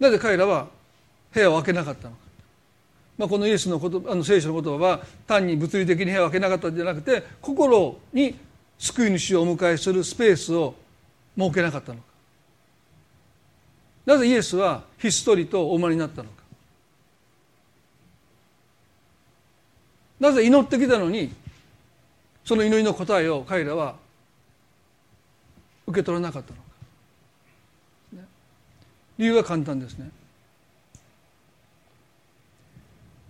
[0.00, 0.68] なぜ彼らは
[1.32, 2.20] 部屋を開けなかったのか、
[3.18, 8.34] まあ、このイエスのことあの聖書の言葉は単に物理的に部屋を開けなかったんじゃなくて心に
[8.78, 10.74] 救い主をお迎えするスペースを
[11.36, 11.98] 設けなかったの。
[11.98, 12.05] か
[14.06, 16.36] なぜイエスはひっそりとお生まれになったのか。
[20.20, 21.34] なぜ祈ってきたのに
[22.44, 23.96] その祈りの答えを彼らは
[25.86, 26.66] 受け取らなかったのか。
[29.18, 30.10] 理由は簡単ですね。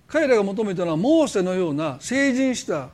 [0.09, 2.91] 彼らが求めたのはモーセのような成人した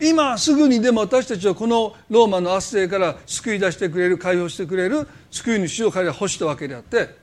[0.00, 7.16] 今すぐにでも私たちはこのローマの圧政から救い出してくれる解放してくれる救い主を彼らは欲したわけであって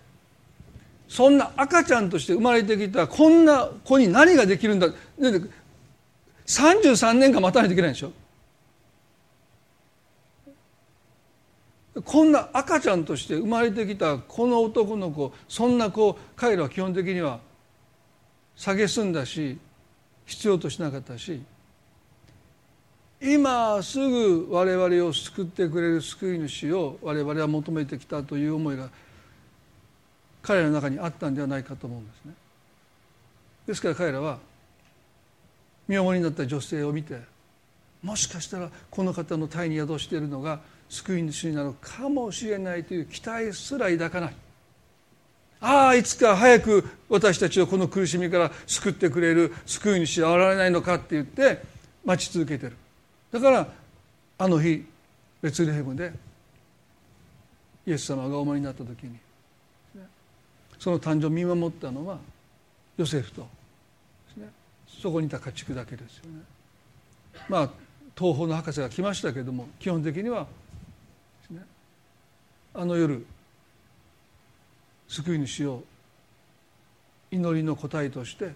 [1.07, 4.87] そんな赤ちゃんとして生まれてきたこんな子に何ができるんだ
[6.47, 8.11] 33年間待たないといけないでしょ？
[12.05, 17.41] こんな赤ちゃんとして生まれてきたこの男の子そんな子彼らは基本的には
[18.57, 19.57] 蔑んだし
[20.25, 21.41] 必要としなかったし
[23.21, 28.89] 今すぐ我々を救ってくれる救い主を我々は求めてきたという思いが
[30.41, 32.33] 彼らの中にあったんではないかと思うんですね。
[33.67, 34.39] ですから彼らは
[35.87, 37.19] 身重になった女性を見て
[38.01, 44.33] もしかしたらこの方の体に宿しているのが救い主なるかもしれないという期待すら抱かない
[45.59, 51.61] ああいつか早く私たちをこの苦しみから救ってくれる救い主は現れないのかって言って
[52.03, 52.75] 待ち続けてる
[53.31, 53.67] だから
[54.37, 54.85] あの日
[55.41, 56.11] ベツレヘムで
[57.85, 59.17] イエス様がお生まれになった時に
[60.77, 62.17] その誕生を見守ったのは
[62.97, 63.47] ヨセフと
[64.87, 66.41] そこにいた家畜だけですよね。
[67.47, 67.69] まあ
[68.17, 70.45] 東方の博士が来ましたけれども基本的には、
[72.73, 73.25] あの夜
[75.07, 75.83] 救い主を
[77.31, 78.51] 祈りの答えとして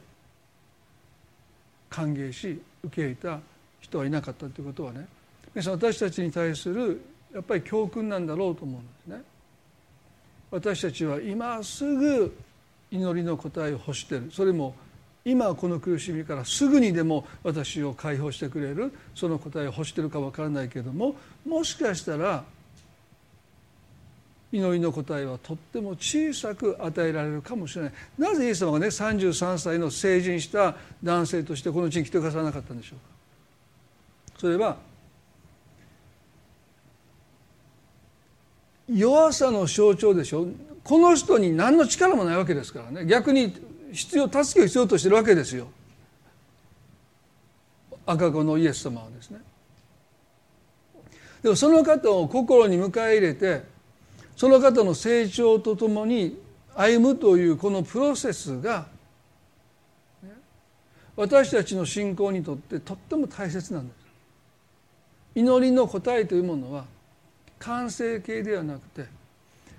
[1.90, 3.40] 歓迎し受け入れた
[3.86, 5.08] 人はいなかったということはね。
[5.54, 7.02] 皆さん私たちに対する
[7.34, 9.24] やっぱり教訓なんだろうと思うんですね。
[10.52, 12.36] 私たちは今すぐ
[12.92, 14.30] 祈りの答えを欲してる。
[14.32, 14.76] それも
[15.24, 18.92] 今この苦しみからすぐにでも私を解放してくれる。
[19.14, 22.44] その答えを欲してるか分からないけれどももしかしたら
[24.52, 27.94] 祈りの答えはとっても小さく与えられるかもしれない。
[28.18, 33.15] なぜイエス様がね33歳の成人した男性としてこの地に来てくださらなかったんでしょうか。
[34.38, 34.78] それは
[38.88, 40.48] 弱さの象徴でしょ。
[40.84, 43.06] この人に何の力もないわけですからね。
[43.06, 43.54] 逆に
[43.92, 45.68] 必要助けを必要としてるわけですよ。
[48.06, 49.40] 赤子のイエス様はですね。
[51.42, 53.64] でもその方を心に迎え入れて
[54.36, 56.40] その方の成長とともに
[56.76, 58.88] 歩むというこのプロセスが
[61.16, 64.05] 私たちの信仰にとってとっても大切なんです。
[65.36, 66.86] 祈りの答えというものは
[67.60, 69.06] 完成形ではなくて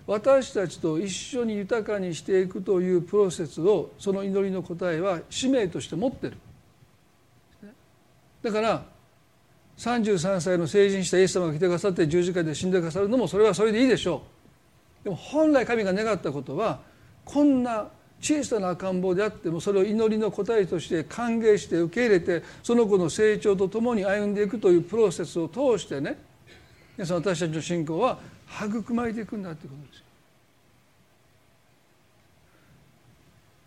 [0.06, 6.36] 私たちと一緒に豊かにしていくというプロセスをその祈りの答えは使命として持ってる。
[8.42, 8.84] だから
[9.78, 14.22] 33歳の成人したイエス様が来てくださって十字架で死んでくださるのもそれはそれでいいでしょ
[15.02, 15.04] う。
[15.04, 16.80] でも本来神が願ったことは
[17.24, 17.88] こんな
[18.20, 26.18] 小さな赤ん坊であってもそれを祈りの答えとして歓迎して受け入れてその子の成長とともに歩んでいくというプロセスを通してね
[26.96, 28.18] 皆さん私たちの信仰は
[28.64, 30.06] 育まれていくんだということですよ。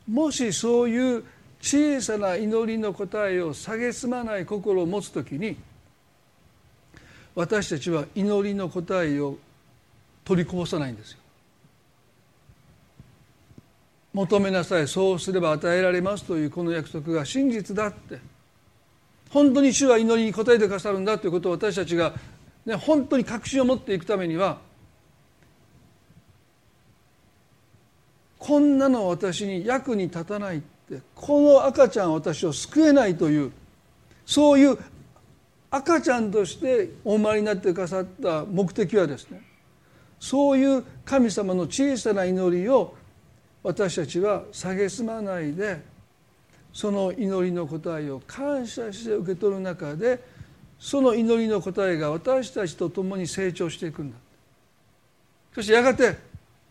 [0.10, 1.24] もしそういう
[1.62, 5.58] 小さな祈りの答えを蔑まない心を持つときに
[7.36, 9.38] 私たちは祈りの答えを
[10.26, 11.20] 取りこぼさないんですよ。
[14.14, 18.20] 求めなさいそうすれば与えられますというこの約束が真実だって。
[19.30, 22.14] 本当に主は祈りに応えてくださるんだということを私たちが、
[22.66, 24.58] ね、本当に確信を持っていくためには
[28.40, 33.52] こんなの私に役に立たないってこの赤ちゃん私を救えないという
[34.26, 34.78] そういう
[35.70, 39.42] 赤ちゃんとしてお生まれになってくださった目的はですね
[40.20, 42.96] そういう神様の小さな祈りを
[43.64, 45.82] 私たちは蔑まないで
[46.74, 50.24] その祈りの答えを感謝して受け取る中で
[50.80, 54.18] その祈りの答えが私たちと共に成長していくんだ。
[55.54, 56.18] そしてやがて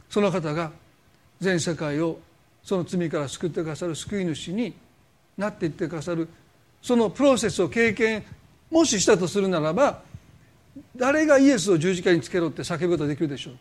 [0.09, 0.72] その方が
[1.41, 2.18] 全世界を
[2.62, 4.72] その罪から救ってくださる救い主に
[5.36, 6.28] なっていってくださる
[6.80, 8.24] そのプロセスを経験
[8.70, 10.03] もししたとするならば
[10.97, 13.61] 誰がイエスを十字架につけろって叫ぶことができるでしょうか。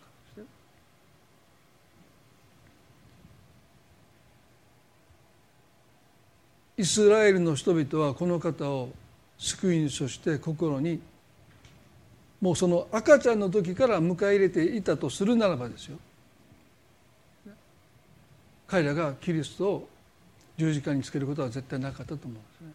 [6.78, 8.90] イスラエルの人々はこの方を
[9.38, 11.00] 救い主として心に
[12.40, 15.98] もうその赤ちゃんの時から迎え入れていたとするならばですよ
[18.68, 19.90] 彼らがキリストを
[20.58, 22.72] 十字架につけることは絶対なかったと思うんですね。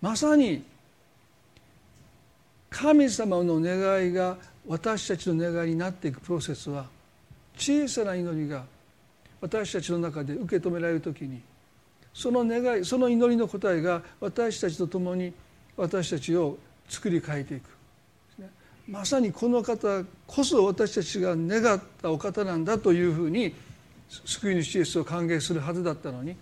[0.00, 0.64] まさに
[2.70, 4.36] 神様の願いが
[4.66, 6.86] 私たちの願いになっていくプロセスは
[7.56, 8.64] 小さな祈りが
[9.40, 11.40] 私たちの中で受け止められる時に
[12.18, 15.32] その願いその祈りの答えが私たちと共に
[15.76, 16.58] 私たちを
[16.88, 17.70] 作り変えていく。
[18.88, 23.54] まさにこの方こそ私たちが願ったお方なんだというふうに
[24.24, 26.34] 救い主イエスを歓迎するはずだったのに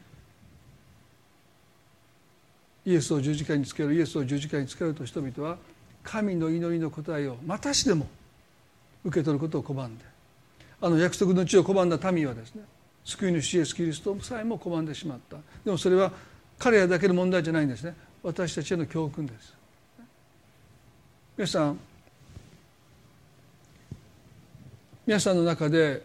[2.87, 5.59] イエスを十字架につけるイエスを十字架につけると人々は
[6.05, 8.07] 神の祈りの答えをまたしても
[9.05, 10.05] 受け取ることを拒んで
[10.81, 12.62] あの約束の地を拒んだ民はですね
[13.07, 15.37] 救い主イエス・キリストさえも拒んでしまった。
[15.65, 16.11] でもそれは
[16.59, 17.95] 彼らだけの問題じゃないんですね。
[18.23, 19.55] 私たちへの教訓です。
[21.37, 21.79] 皆さん
[25.07, 26.03] 皆さんの中で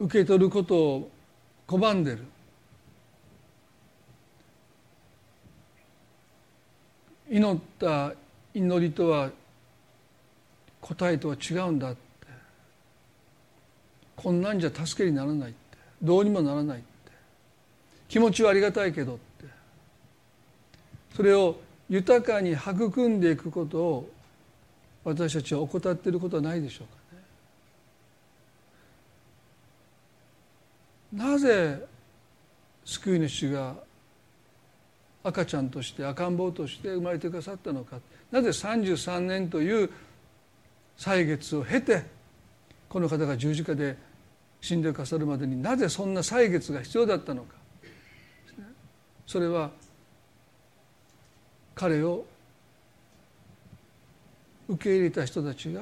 [0.00, 1.10] 受け取ることを
[1.68, 2.18] 拒んでる。
[7.30, 8.12] 祈った
[8.52, 9.30] 祈りとは
[10.80, 11.94] 答えとは違うんだ。
[14.16, 15.78] こんなんじゃ助けにならないって。
[16.02, 16.86] どうにもならないって。
[18.08, 19.46] 気持ちはありがたいけどって。
[21.16, 24.10] それを豊かに育んでいくことを
[25.04, 26.86] 私たちは怠っていることはないでしょう
[31.14, 31.24] かね。
[31.30, 31.84] なぜ
[32.84, 33.74] 救い主が
[35.24, 37.98] 赤ちゃんとして赤ん坊として生まれてくださったのか。
[38.30, 39.90] なぜ33年という
[40.96, 42.04] 歳月を経て
[42.92, 43.96] この方が十字架で
[44.60, 47.54] 死んでくださるまでになぜそんな歳月が必要だったのか。
[49.26, 49.70] それは
[51.74, 52.26] 彼を
[54.68, 55.80] 受け入れた人たちが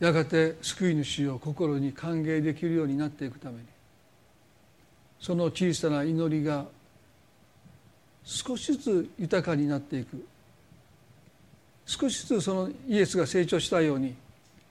[0.00, 3.62] やがて救い主を心に歓迎できるようになっていくために
[5.18, 6.66] その小さな祈りが
[8.22, 10.26] 少しずつ豊かになっていく。
[11.88, 14.14] 少しずつそのイエスが成長したように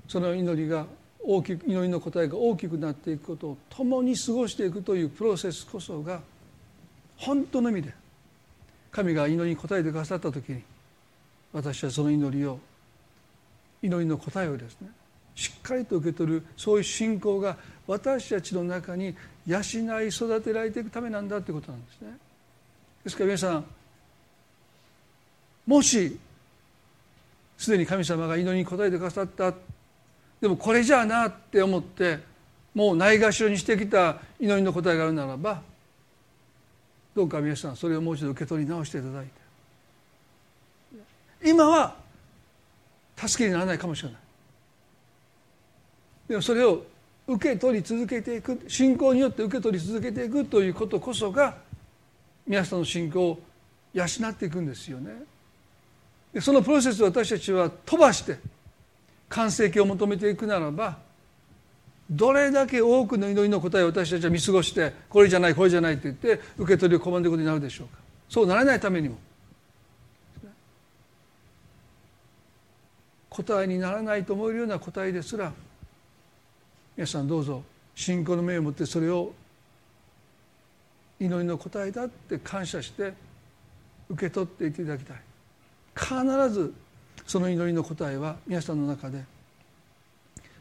[0.07, 0.86] その祈りが
[1.20, 6.22] 大きく祈りの答えが大きくなっていくことを共に過ごしていくというプロセスこそが
[7.18, 7.93] 本当の意味で
[8.91, 10.61] 神が祈りに答えてくださった時に
[11.51, 12.59] 私はその祈りを
[13.82, 14.89] 祈りの答えをですね
[15.34, 17.57] しっかりと受け取るそういう信仰が
[17.88, 19.15] 私たちの中に
[19.47, 19.59] 養
[20.03, 22.09] い育てられていくためなんだということなんですね。
[23.03, 23.65] ですから皆さん
[25.65, 26.18] もし
[27.58, 29.53] すでに神様が祈りに応えてくださった。
[30.39, 32.20] でもこれじゃあなって思って
[32.76, 35.62] もうないがしろにしてきた祈りの答えがあるならば
[37.16, 39.32] どうか皆さんそれをもう一度受け取り直していただいて。
[41.43, 41.95] 今は
[43.16, 44.20] 助けにならないかもしれない。
[46.28, 46.84] でもそれを
[47.28, 51.58] 受け取り続けていく信仰によって受け取り続けていくということこそが
[52.45, 53.39] 皆さんの信仰を
[53.93, 55.24] 養っていくんですよね。
[56.34, 58.38] でそのプロセスを私たちは飛ばして
[59.30, 60.97] 完成形を求めていくならば
[62.09, 67.97] どれだけ多くの祈りの答えを私たちは見過ごしてこれじゃないこれじゃないと言って受け取りを拒んでいくことになるでしょうか。
[68.30, 69.17] そうならないためにも。
[73.30, 75.51] 答えにならないと思えるような答えですら
[76.95, 77.61] 皆さんどうぞ
[77.93, 79.32] 信仰の目を持ってそれを
[81.19, 83.13] 祈りの答えだって感謝して
[84.09, 85.26] 受け取っていただきたい。
[85.98, 86.74] 必ず
[87.26, 89.24] その祈りの答えは皆さんの中で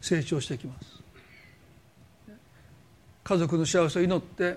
[0.00, 0.96] 成長してきます。
[3.22, 4.56] 家族の幸せを祈って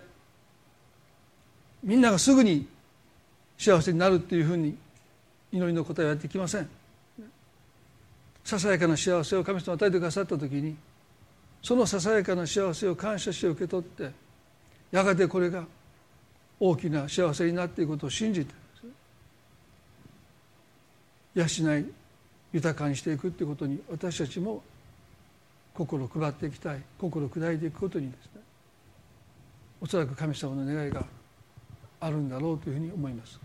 [1.83, 2.67] みんながすぐに
[3.57, 4.77] 幸せになるっていうふうに
[5.51, 6.69] 祈りの答えはやってきません。
[8.43, 10.75] ささやかな幸せを神様与えてくださった時に
[11.61, 14.11] そのささやかな幸せを感謝して受け取って
[14.91, 15.65] やがてこれが
[16.59, 18.53] 大きな幸せになっていくことを信じて
[21.35, 21.45] 養
[21.77, 21.85] い
[22.51, 24.63] 豊かにしていくということに私たちも
[25.73, 28.41] 心を配っていきたい心を砕いていくことにですね
[29.81, 31.05] おそらく神様の願いが
[32.01, 33.39] あるんだろうというふうに思います。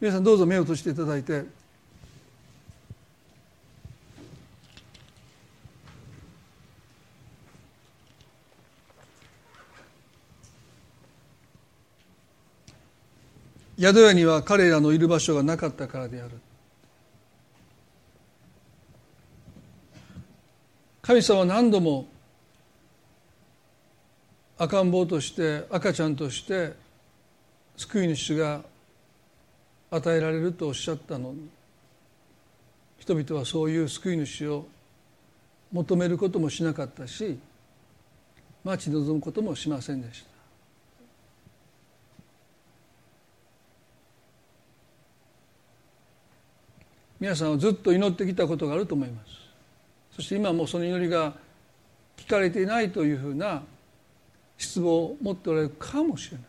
[0.00, 1.44] 皆さんどうぞ目を閉じていただいて
[13.78, 16.40] 宿屋には彼らのいる場所がなかったからである。
[21.06, 22.08] 神様は何度も
[24.58, 26.72] 赤ん坊として赤ちゃんとして
[27.76, 28.62] 救い主が
[29.92, 31.48] 与えられるとおっしゃったのに
[32.98, 34.66] 人々はそういう救い主を
[35.70, 37.38] 求めることもしなかったし
[38.64, 40.28] 待ち望むこともしませんでした。
[47.20, 49.45] 皆さんはずっと祈ってきたことがあると思います。
[50.16, 51.34] そして今もその祈りが
[52.16, 53.62] 聞かれていないというふうな
[54.56, 56.46] 失望を持っておられるかもしれない。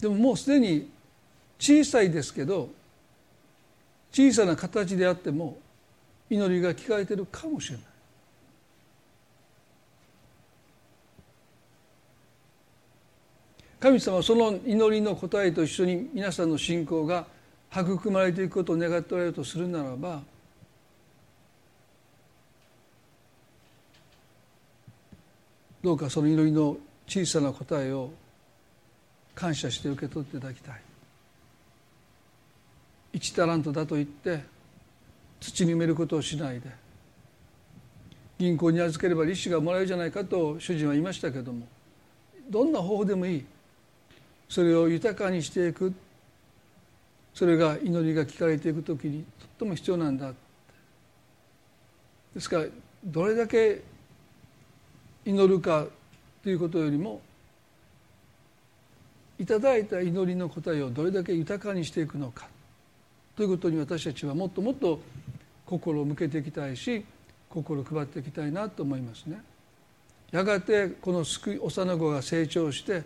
[0.00, 0.90] でももうすでに
[1.58, 2.70] 小さいですけど
[4.10, 5.58] 小さな形であっても
[6.30, 7.86] 祈りが聞かれているかもしれない。
[13.78, 17.26] 神様その祈りの答えと一緒に皆さんの信仰が
[17.70, 20.22] 育まれていくことを願っておられるとするならば
[25.82, 28.10] どうかその祈りの小さな答えを
[29.34, 30.80] 感謝して受け取っていただきたい。
[33.14, 34.44] 1タラントだと言って
[35.40, 36.68] 土に埋めることをしないで
[38.38, 41.66] 銀行に預ければ利子がもらえるじゃないかと主人は言いましたけども
[42.50, 43.46] どんな方法でもいい。
[44.48, 45.92] それを豊かにしていく。
[47.34, 50.32] それが祈りが聞かれていく時にとっても必要なんだ
[52.34, 52.64] ですから
[53.04, 53.82] どれだけ
[55.26, 55.86] 祈るか
[56.44, 57.20] ということよりも
[59.38, 62.46] いただいた祈りの答えをどれだけ豊かにしていくのか
[63.34, 65.00] ということに私たちはもっともっと
[65.66, 67.04] 心を向けていきたいし
[67.50, 69.42] 心を配っていきたいなと思いますね。
[70.30, 73.02] やがてこの救い幼子が成長して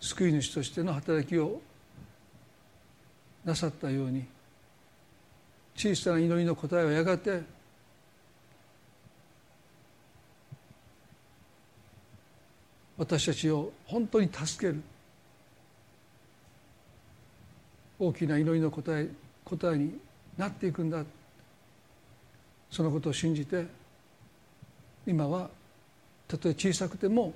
[0.00, 1.60] 救い主としての働きを
[3.44, 4.24] なさったように
[5.76, 7.42] 小さな祈りの答えはやがて
[12.98, 14.82] 私たちを本当に助ける。
[17.98, 19.08] 大きな祈りの答え
[19.44, 19.98] 答えに
[20.36, 21.04] なっていくんだ。
[22.70, 23.66] そのことを信じて
[25.06, 25.48] 今は
[26.26, 27.32] たとえ小さくても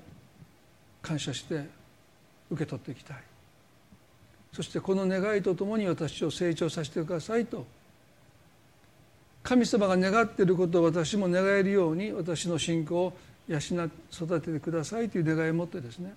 [1.00, 1.64] 感謝して
[2.50, 3.30] 受け取っていきたい。
[4.52, 7.64] そしてこの願いとともに私を成長させてくださいと
[9.42, 13.12] 神様が願っていることを私も願えるように私の信仰を
[13.48, 16.14] 養育ててくださいという願いを持ってですね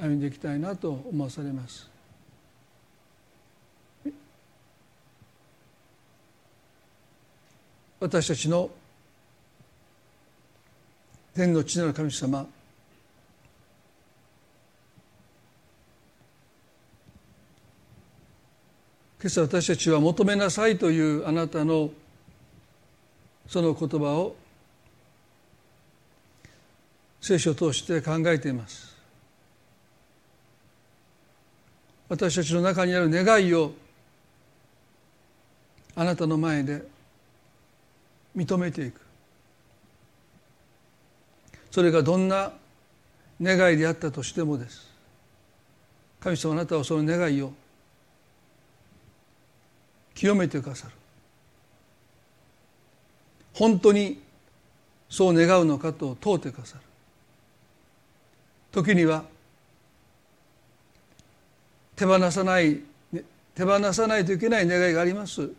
[0.00, 1.90] 歩んでいきたいなと思わされます。
[8.00, 8.68] 私たちの
[11.34, 12.46] 天の地なる神様
[19.22, 21.90] 今朝私たちは求めなさいというあなたの
[23.46, 24.34] その言葉を
[27.22, 28.94] 聖書を通して考えています。
[32.08, 33.72] 私たちの中にある願いを
[35.94, 36.82] あなたの前で
[38.36, 39.00] 認めていく。
[41.70, 42.52] それがどんな
[43.40, 44.90] 願いであったとしてもです。
[46.20, 47.52] 神様あなたはその願いを
[50.14, 50.92] 清めてくださる。
[53.54, 54.20] 本当に
[55.08, 56.91] そう願うのかと問うてくださる。
[58.72, 59.24] 時には
[61.94, 62.80] 手放さない
[63.54, 65.50] 手放さないといけない願いがあります。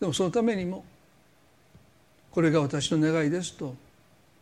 [0.00, 0.84] でもそのためにも
[2.30, 3.74] これが私の願いですと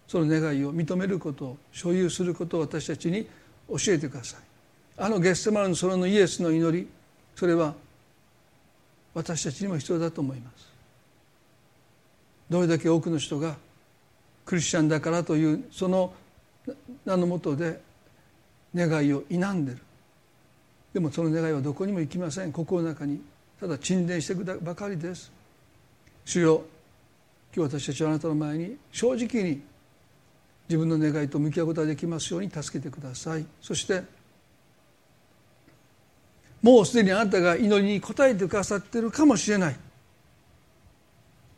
[0.09, 3.27] その願いを認めること所有することを私たちに
[3.69, 4.41] 教えてください。
[4.97, 6.89] あのゲッセマルの空のイエスの祈り
[7.37, 7.75] それは
[9.13, 10.73] 私たちにも必要だと思います。
[12.49, 13.57] どれだけ多くの人が
[14.45, 16.13] クリスチャンだからというその
[17.05, 17.81] 名のもとで
[18.75, 19.79] 願いを否んでる。
[20.93, 22.53] でもその願いはどこにも行きません。
[22.53, 23.21] 心の中に。
[23.61, 25.33] ただ沈殿していくばかりです。
[26.25, 26.63] 主よ
[27.55, 29.63] 今日私たちはあなたの前に正直に
[30.69, 33.47] 自分の願いと向き合うことができますように助けてください。
[33.61, 34.03] そして
[36.63, 39.77] もうすでにあなたが祈りに応えてくださっているかもしれない。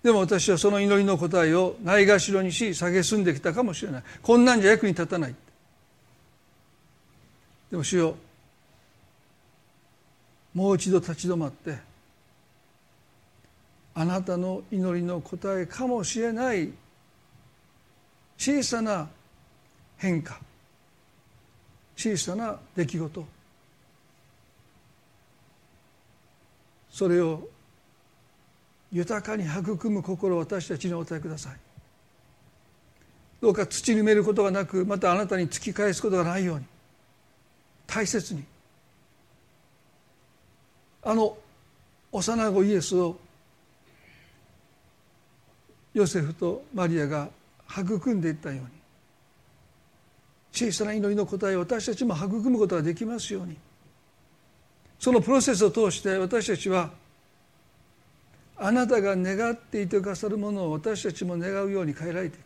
[0.02, 4.02] でも私はその祈りの答えをないがしろにし蔑んできたかもしれない。
[4.22, 5.34] こんなんじゃ役に立たない。
[7.70, 8.16] でも主よ
[10.54, 11.78] もう一度立ち止まって
[13.94, 16.70] あなたの祈りの答えかもしれない
[18.38, 19.08] 小さな
[19.96, 20.38] 変化
[21.96, 23.24] 小さな出来事。
[26.90, 27.48] それを
[28.92, 31.56] 豊かに育む心を私たちにお与えください。
[33.40, 36.64] どうか土に埋めることがなくまたあなたに突き返すことがないように。
[37.86, 38.44] 大切に。
[41.02, 41.36] あの
[42.12, 43.16] 幼子イエスを
[45.94, 47.28] ヨセフとマリアが
[47.70, 48.66] 育んでいったように。
[50.52, 53.56] 小さな祈りの答えを私たちも育むことができますように。
[54.98, 56.90] そのプロセスを通して私たちは
[58.56, 62.45] あなたが願っていてくださるものを私たちも願うように変えられていく。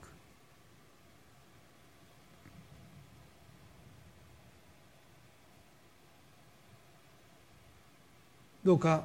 [8.71, 9.03] どうか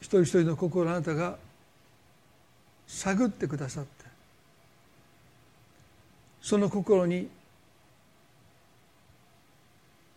[0.00, 1.36] 一人一人の心あなたが
[2.86, 3.90] 探ってくださって
[6.40, 7.28] その心に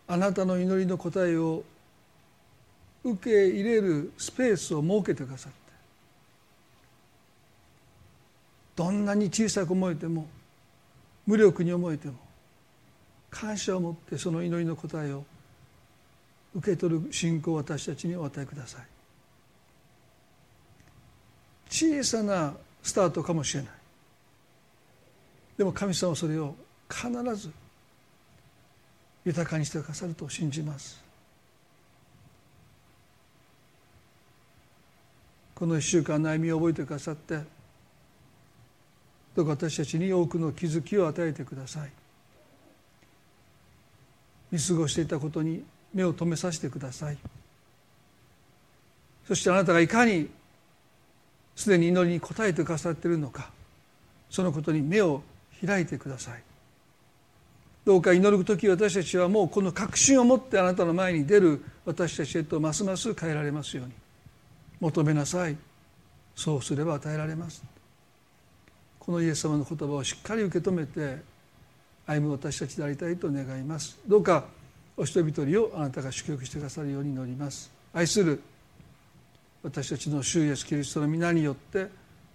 [0.08, 1.64] あなたの祈りの答えを
[3.04, 5.58] 受け入れるスペースを設けてくださって
[8.74, 10.26] どんなに小さく思えても
[11.26, 12.14] 無力に思えても
[13.30, 15.24] 感謝を持ってその祈りの答えを
[16.56, 18.82] 受け取る信仰を私たちにお与えください。
[21.68, 23.70] 小さなスタートかもしれない。
[25.58, 26.54] でも神様はそれを
[26.88, 27.50] 必ず
[29.24, 31.04] 豊かにしてくださると信じます。
[35.54, 37.40] この1週間の歩みを覚えてくださって
[39.34, 41.90] どうか私たちに多くの気づきを与えてください。
[44.50, 45.62] 見過ごしていたことに
[45.96, 47.16] 目を留めさせてください。
[49.26, 50.28] そしてあなたがいかに
[51.56, 53.50] すでに祈りに応えてくださっているのか
[54.30, 55.22] そのことに目を
[55.66, 56.42] 開いてください。
[57.86, 63.92] どうか祈る時私たちはもうこの確信を持ってあなたの前に出る私たちへとますます変えられますように。
[64.78, 65.56] 求めなさい。
[66.34, 67.64] そうすれば与えられます。
[68.98, 71.22] このイエス様の言葉をしっかり受け止めて
[72.06, 73.98] 歩む私たちでありたいと願います。
[74.06, 74.44] どうか
[74.96, 77.70] お一人一人をあなたが祝福してくださるように祈ります。
[77.92, 78.40] 愛する
[79.62, 81.88] 私たちの主イエスキリストの皆によって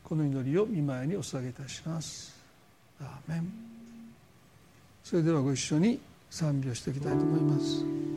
[0.03, 2.36] この祈りを見舞いにお捧げいたします。
[2.99, 3.51] アーメン。
[5.03, 5.99] それではご一緒に
[6.30, 8.11] 賛美をしていきたいと思います。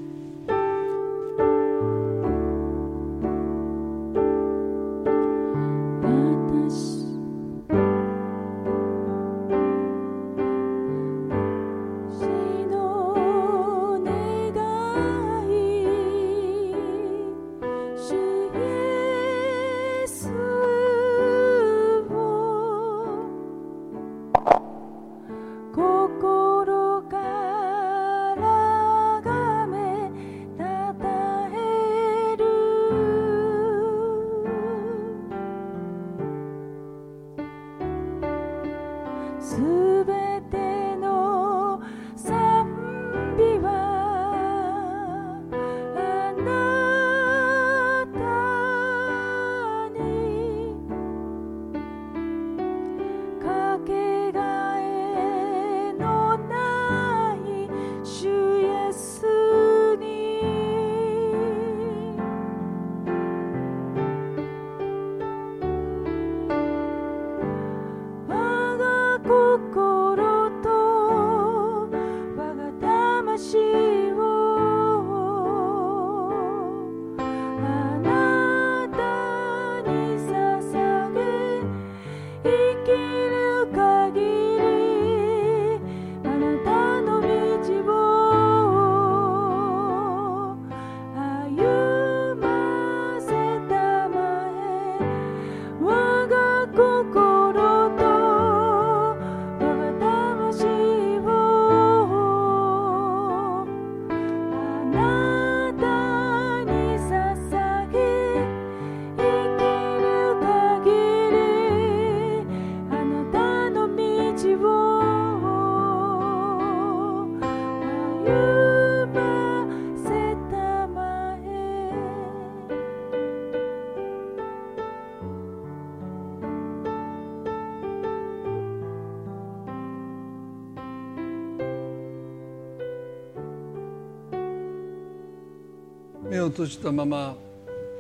[136.55, 137.35] 閉じたまま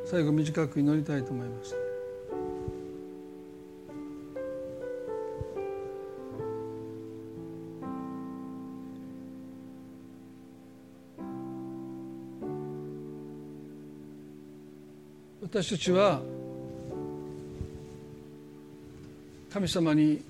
[0.06, 1.74] 最後短く祈りたいと思います。
[15.42, 16.20] 私たちは
[19.52, 20.22] 神様に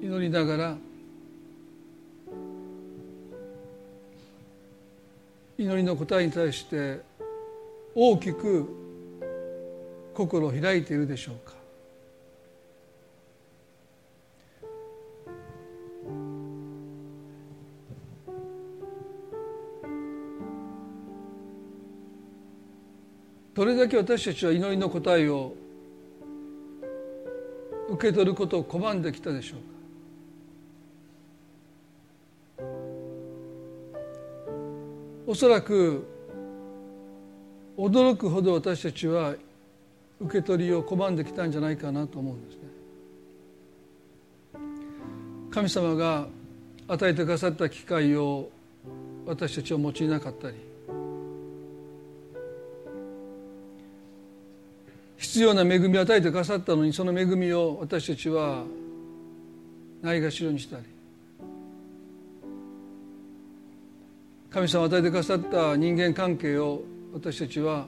[0.00, 0.76] 祈りながら
[5.76, 7.00] 祈りの答えに対して
[7.94, 8.66] 大きく
[10.14, 11.52] 心を開いているでしょうか？
[23.54, 25.52] どれだけ私たちは祈りの答えを
[27.90, 29.75] 受け取ることを拒んできたでしょうか？
[35.36, 36.06] そらく
[37.76, 39.34] 驚くほど私たちは
[40.18, 42.60] 受け取りを拒んできたんじゃないかなと思うんですね。
[45.50, 46.26] 神様が
[46.88, 48.50] 与えてくださった機会を
[49.26, 50.56] 私たちは用いなかったり
[55.16, 58.64] 必要な恵みを与えてくださったのにその恵みを私たちは
[60.02, 60.95] ないがしろにしたり
[64.56, 66.82] 神様が与えてくださった人間関係を
[67.12, 67.86] 私たちは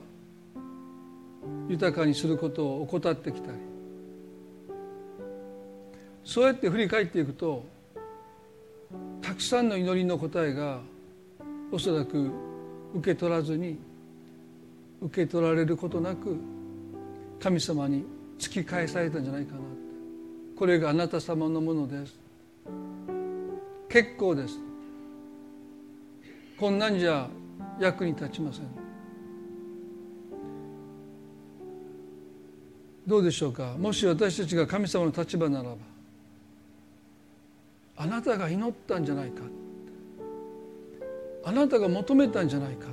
[1.67, 3.53] 豊かにすることを怠ってきた。
[3.53, 3.59] り
[6.23, 7.65] そうやって振り返っていくと
[9.23, 10.81] たくさんの祈りの答えが
[11.73, 12.31] おそらく
[12.97, 13.79] 受け取らずに
[15.01, 16.37] 受け取られることなく
[17.41, 18.05] 神様に
[18.39, 19.61] 突き返されたんじゃないかな
[20.55, 22.15] これがあなた様のものです。
[23.89, 24.68] 結構です。
[26.59, 27.29] こんなんじゃ
[27.79, 28.65] 役に立ちません。
[33.07, 33.77] どうでしょうか？
[33.79, 35.77] もし私たちが神様の立場ならば
[37.97, 39.43] あなたが祈ったんじゃないか。
[41.45, 42.89] あなたが求めたんじゃないか。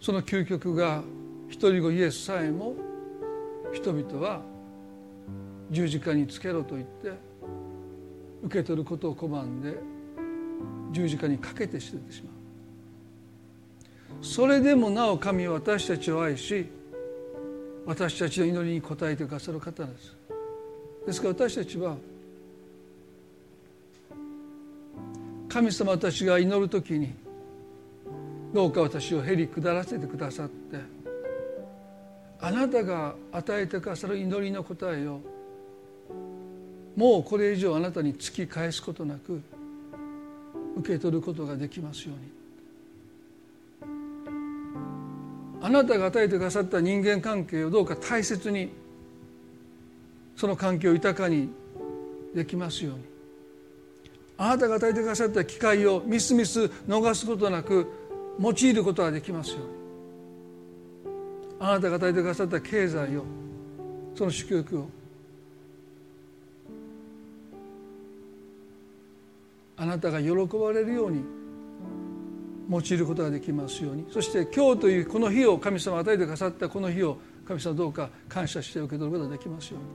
[0.00, 1.04] その究極が
[1.48, 2.74] 一人子イエスさえも
[3.72, 4.42] 人々は
[5.70, 7.12] 十字架につけろと言って
[8.42, 9.93] 受け取ることを拒んで
[10.94, 14.24] 十字架にかけて捨ててしまう。
[14.24, 16.66] それでもなお神は私たちを愛し
[17.84, 20.16] 私たちの祈りに応えてくださる方です。
[21.06, 21.96] ですから私たちは
[25.48, 27.12] 神様たちが祈る時に
[28.54, 30.78] どうか私をへり下らせてくださって
[32.40, 35.20] あなたが与えてくださる祈りの答えを
[36.96, 39.42] もうこれ以上あなたに突き返すことなく
[40.76, 42.44] 受け取ることができますように。
[45.62, 48.70] あなたが与えてくださった人間関係をどうか大切に
[50.36, 51.48] その関係を豊かに
[52.34, 53.04] できますように。
[54.36, 57.86] あなたが与えてくださった機会をみすみす逃すことなく
[58.40, 59.66] 用いることができますように。
[61.60, 63.24] あなたが与えてくださった経済を
[64.14, 64.88] その祝福を
[69.76, 71.24] あなたが喜ばれるように
[72.70, 74.06] 用いることができますように。
[74.10, 79.86] そして今日というこの日を神様与えてくださったこの日を神様どうか感謝して受け取ることができますように。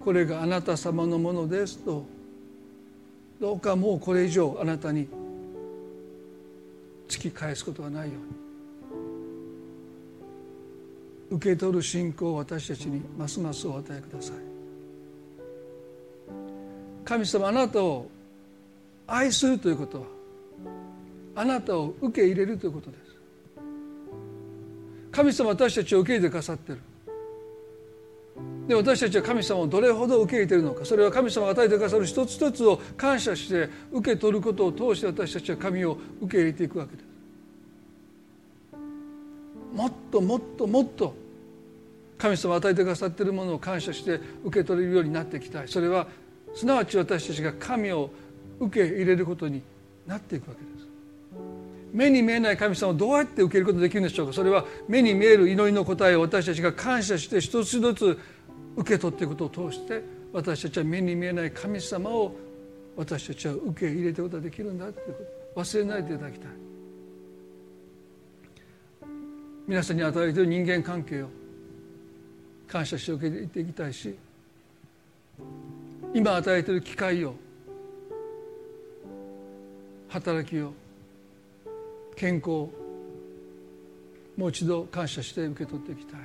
[0.00, 2.04] これがあなた様のものですと。
[3.40, 5.08] どうかもうこれ以上あなたに
[7.06, 8.46] 突き返すことがないように。
[11.36, 14.55] 受け取る信仰を私たちにますますお与えください。
[17.06, 18.08] 神様あなたを
[19.06, 20.06] 愛するということは
[21.36, 23.02] あなたを受け入れるということです。
[25.12, 26.80] 神様私たちを受け入れてくださってる。
[28.66, 37.06] で私たちは神様をどれほど受け入れているのかそれは神様が与えてくださる一つ一つを感謝して受け取ることを通して私たちは神を受け入れていくわけです。
[39.72, 41.14] もっともっともっと
[42.18, 45.68] 神様が与えてくださっているものを感謝して受け取れるようになっていきたい。
[45.68, 46.08] それは
[46.56, 48.10] すなわち私たちが神を
[48.58, 49.62] 受け入れることに
[50.06, 50.86] なっていくわけです。
[51.92, 54.32] 目に見えない神様をどうやって受けることができるんでしょうか？
[54.32, 58.18] それは目に見える祈りの答えを私たちが感謝して一つ一つ
[58.76, 60.02] 受け取っていくことを通して
[60.32, 62.34] 私たちは目に見えない神様を
[62.96, 65.12] 私たちは受け入れていくことができるんだというこ
[65.54, 65.60] と。
[65.60, 66.48] 忘れないでいただきたい。
[69.66, 71.28] 皆さんに与えている人間関係を
[72.68, 74.16] 感謝して受けていきたいし
[76.16, 77.34] 今与えている機会を
[80.08, 80.72] 働きを
[82.16, 82.70] 健康を
[84.34, 86.20] もう一度感謝して受け取っていきたい。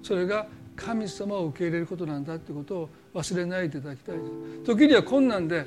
[0.00, 4.16] それが神様を受け入れることなんだということを忘れないでいただきたい
[4.64, 5.66] 時には困難で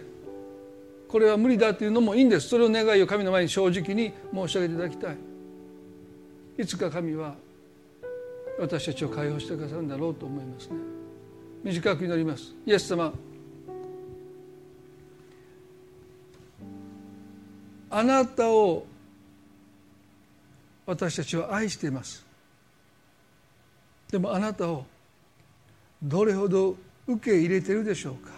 [1.10, 2.48] これは無理だというのもいいんです。
[2.48, 5.18] それを願いを神の前に正直に申し上げていただきたい。
[6.60, 7.36] いつか神は
[8.58, 11.01] 私たちを解放してくださるんだろうと思いますね。
[11.64, 12.54] 短く祈ります。
[12.66, 13.14] イエス様。
[17.90, 18.86] あなたを
[20.86, 22.26] 私たちは愛しています。
[24.10, 24.86] でもあなたを
[26.02, 26.76] どれほど
[27.08, 28.32] 受け入れているでしょうか。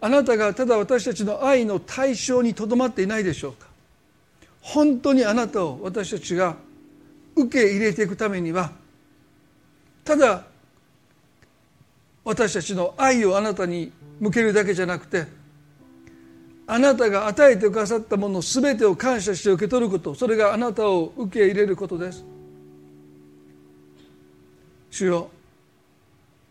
[0.00, 3.66] あなたがただ私たちの愛の対象にとどまっていないでしょうか。
[4.60, 6.56] 本当にあなたを私たちが
[7.34, 8.72] 受け入れていくためには
[10.04, 10.44] ただ
[12.28, 15.24] 私たちの愛をあなたに向けるだけじゃなくて
[16.66, 22.22] あなたが与えてくださったもの全てを感謝して受け取ることそれがあなたを受け入れることです。
[24.90, 25.30] 主よ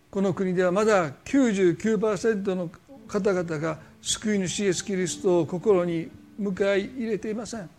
[0.10, 2.72] この国ではまだ99%の
[3.08, 6.10] 方々が救い主イエス・キリストを心に
[6.42, 7.70] 迎え入れていません。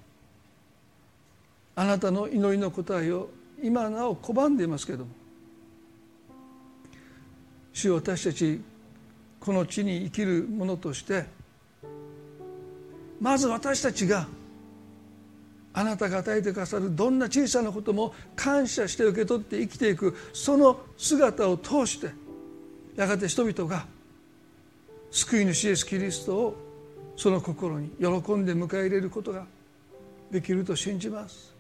[1.74, 3.28] あなたの祈りの答えを
[3.60, 5.17] 今なお拒んでいますけれども
[7.78, 8.60] 主私たち
[9.38, 11.26] この地に生きる者として
[13.20, 14.26] まず私たちが
[15.72, 22.10] あなたが与えてくださるどんな小さなことも感謝して受け取って生きていくその姿を通して
[22.96, 23.86] やがて人々が
[25.12, 26.56] 救い主イエス・キリストを
[27.16, 29.46] その心に喜んで迎え入れることが
[30.32, 31.54] できると信じます。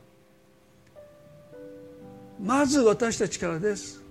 [2.40, 4.07] まず私たちからです。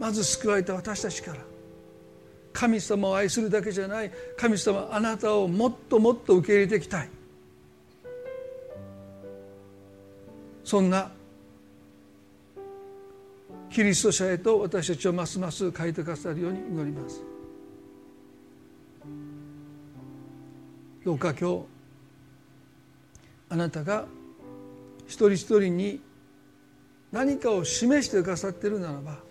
[0.00, 1.38] まず救われた私たちから。
[2.52, 4.10] 神様を愛するだけじゃない。
[4.36, 7.10] 神様あなたをもっともっと受け入れていきたい。
[10.64, 11.12] そんな
[13.70, 17.22] キリスト者へと私たちをますます変えてくださるように祈ります。
[21.04, 21.64] どうか今日
[23.50, 24.06] あなたが
[25.06, 26.00] 一人一人に
[27.12, 29.29] 何かを示してくださっているならば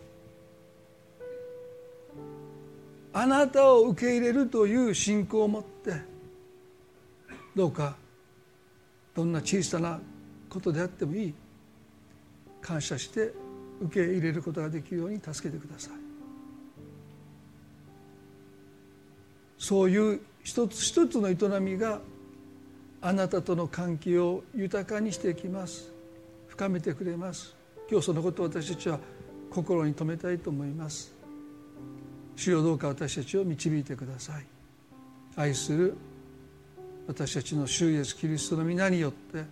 [3.11, 5.93] あなたを受け入れるという信仰を持って
[7.55, 7.95] どうか
[9.15, 9.99] どんな小さな
[10.49, 11.33] ことであってもいい。
[12.61, 13.31] 感謝して
[13.81, 15.93] 受け入れることができるように助けてください。
[19.57, 21.99] そういう一つ一つの営みが
[23.01, 25.91] あなたとの関係を豊かにしていきます。
[26.47, 27.55] 深めてくれます。
[27.89, 28.99] 今日そのことを私たちは
[29.49, 31.18] 心に留めたいと思います。
[32.39, 34.45] 主よどうか私たちを導いてください。
[35.35, 35.93] 愛する
[37.05, 39.43] 私たちの主イエスキリストの皆によって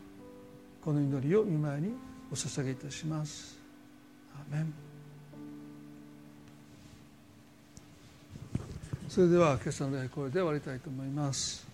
[0.82, 1.92] この祈りを見舞いに
[2.32, 3.58] お捧げいたします。
[4.34, 4.74] アメン。
[9.10, 11.67] それでは今朝の礼これで終わりたいと思います。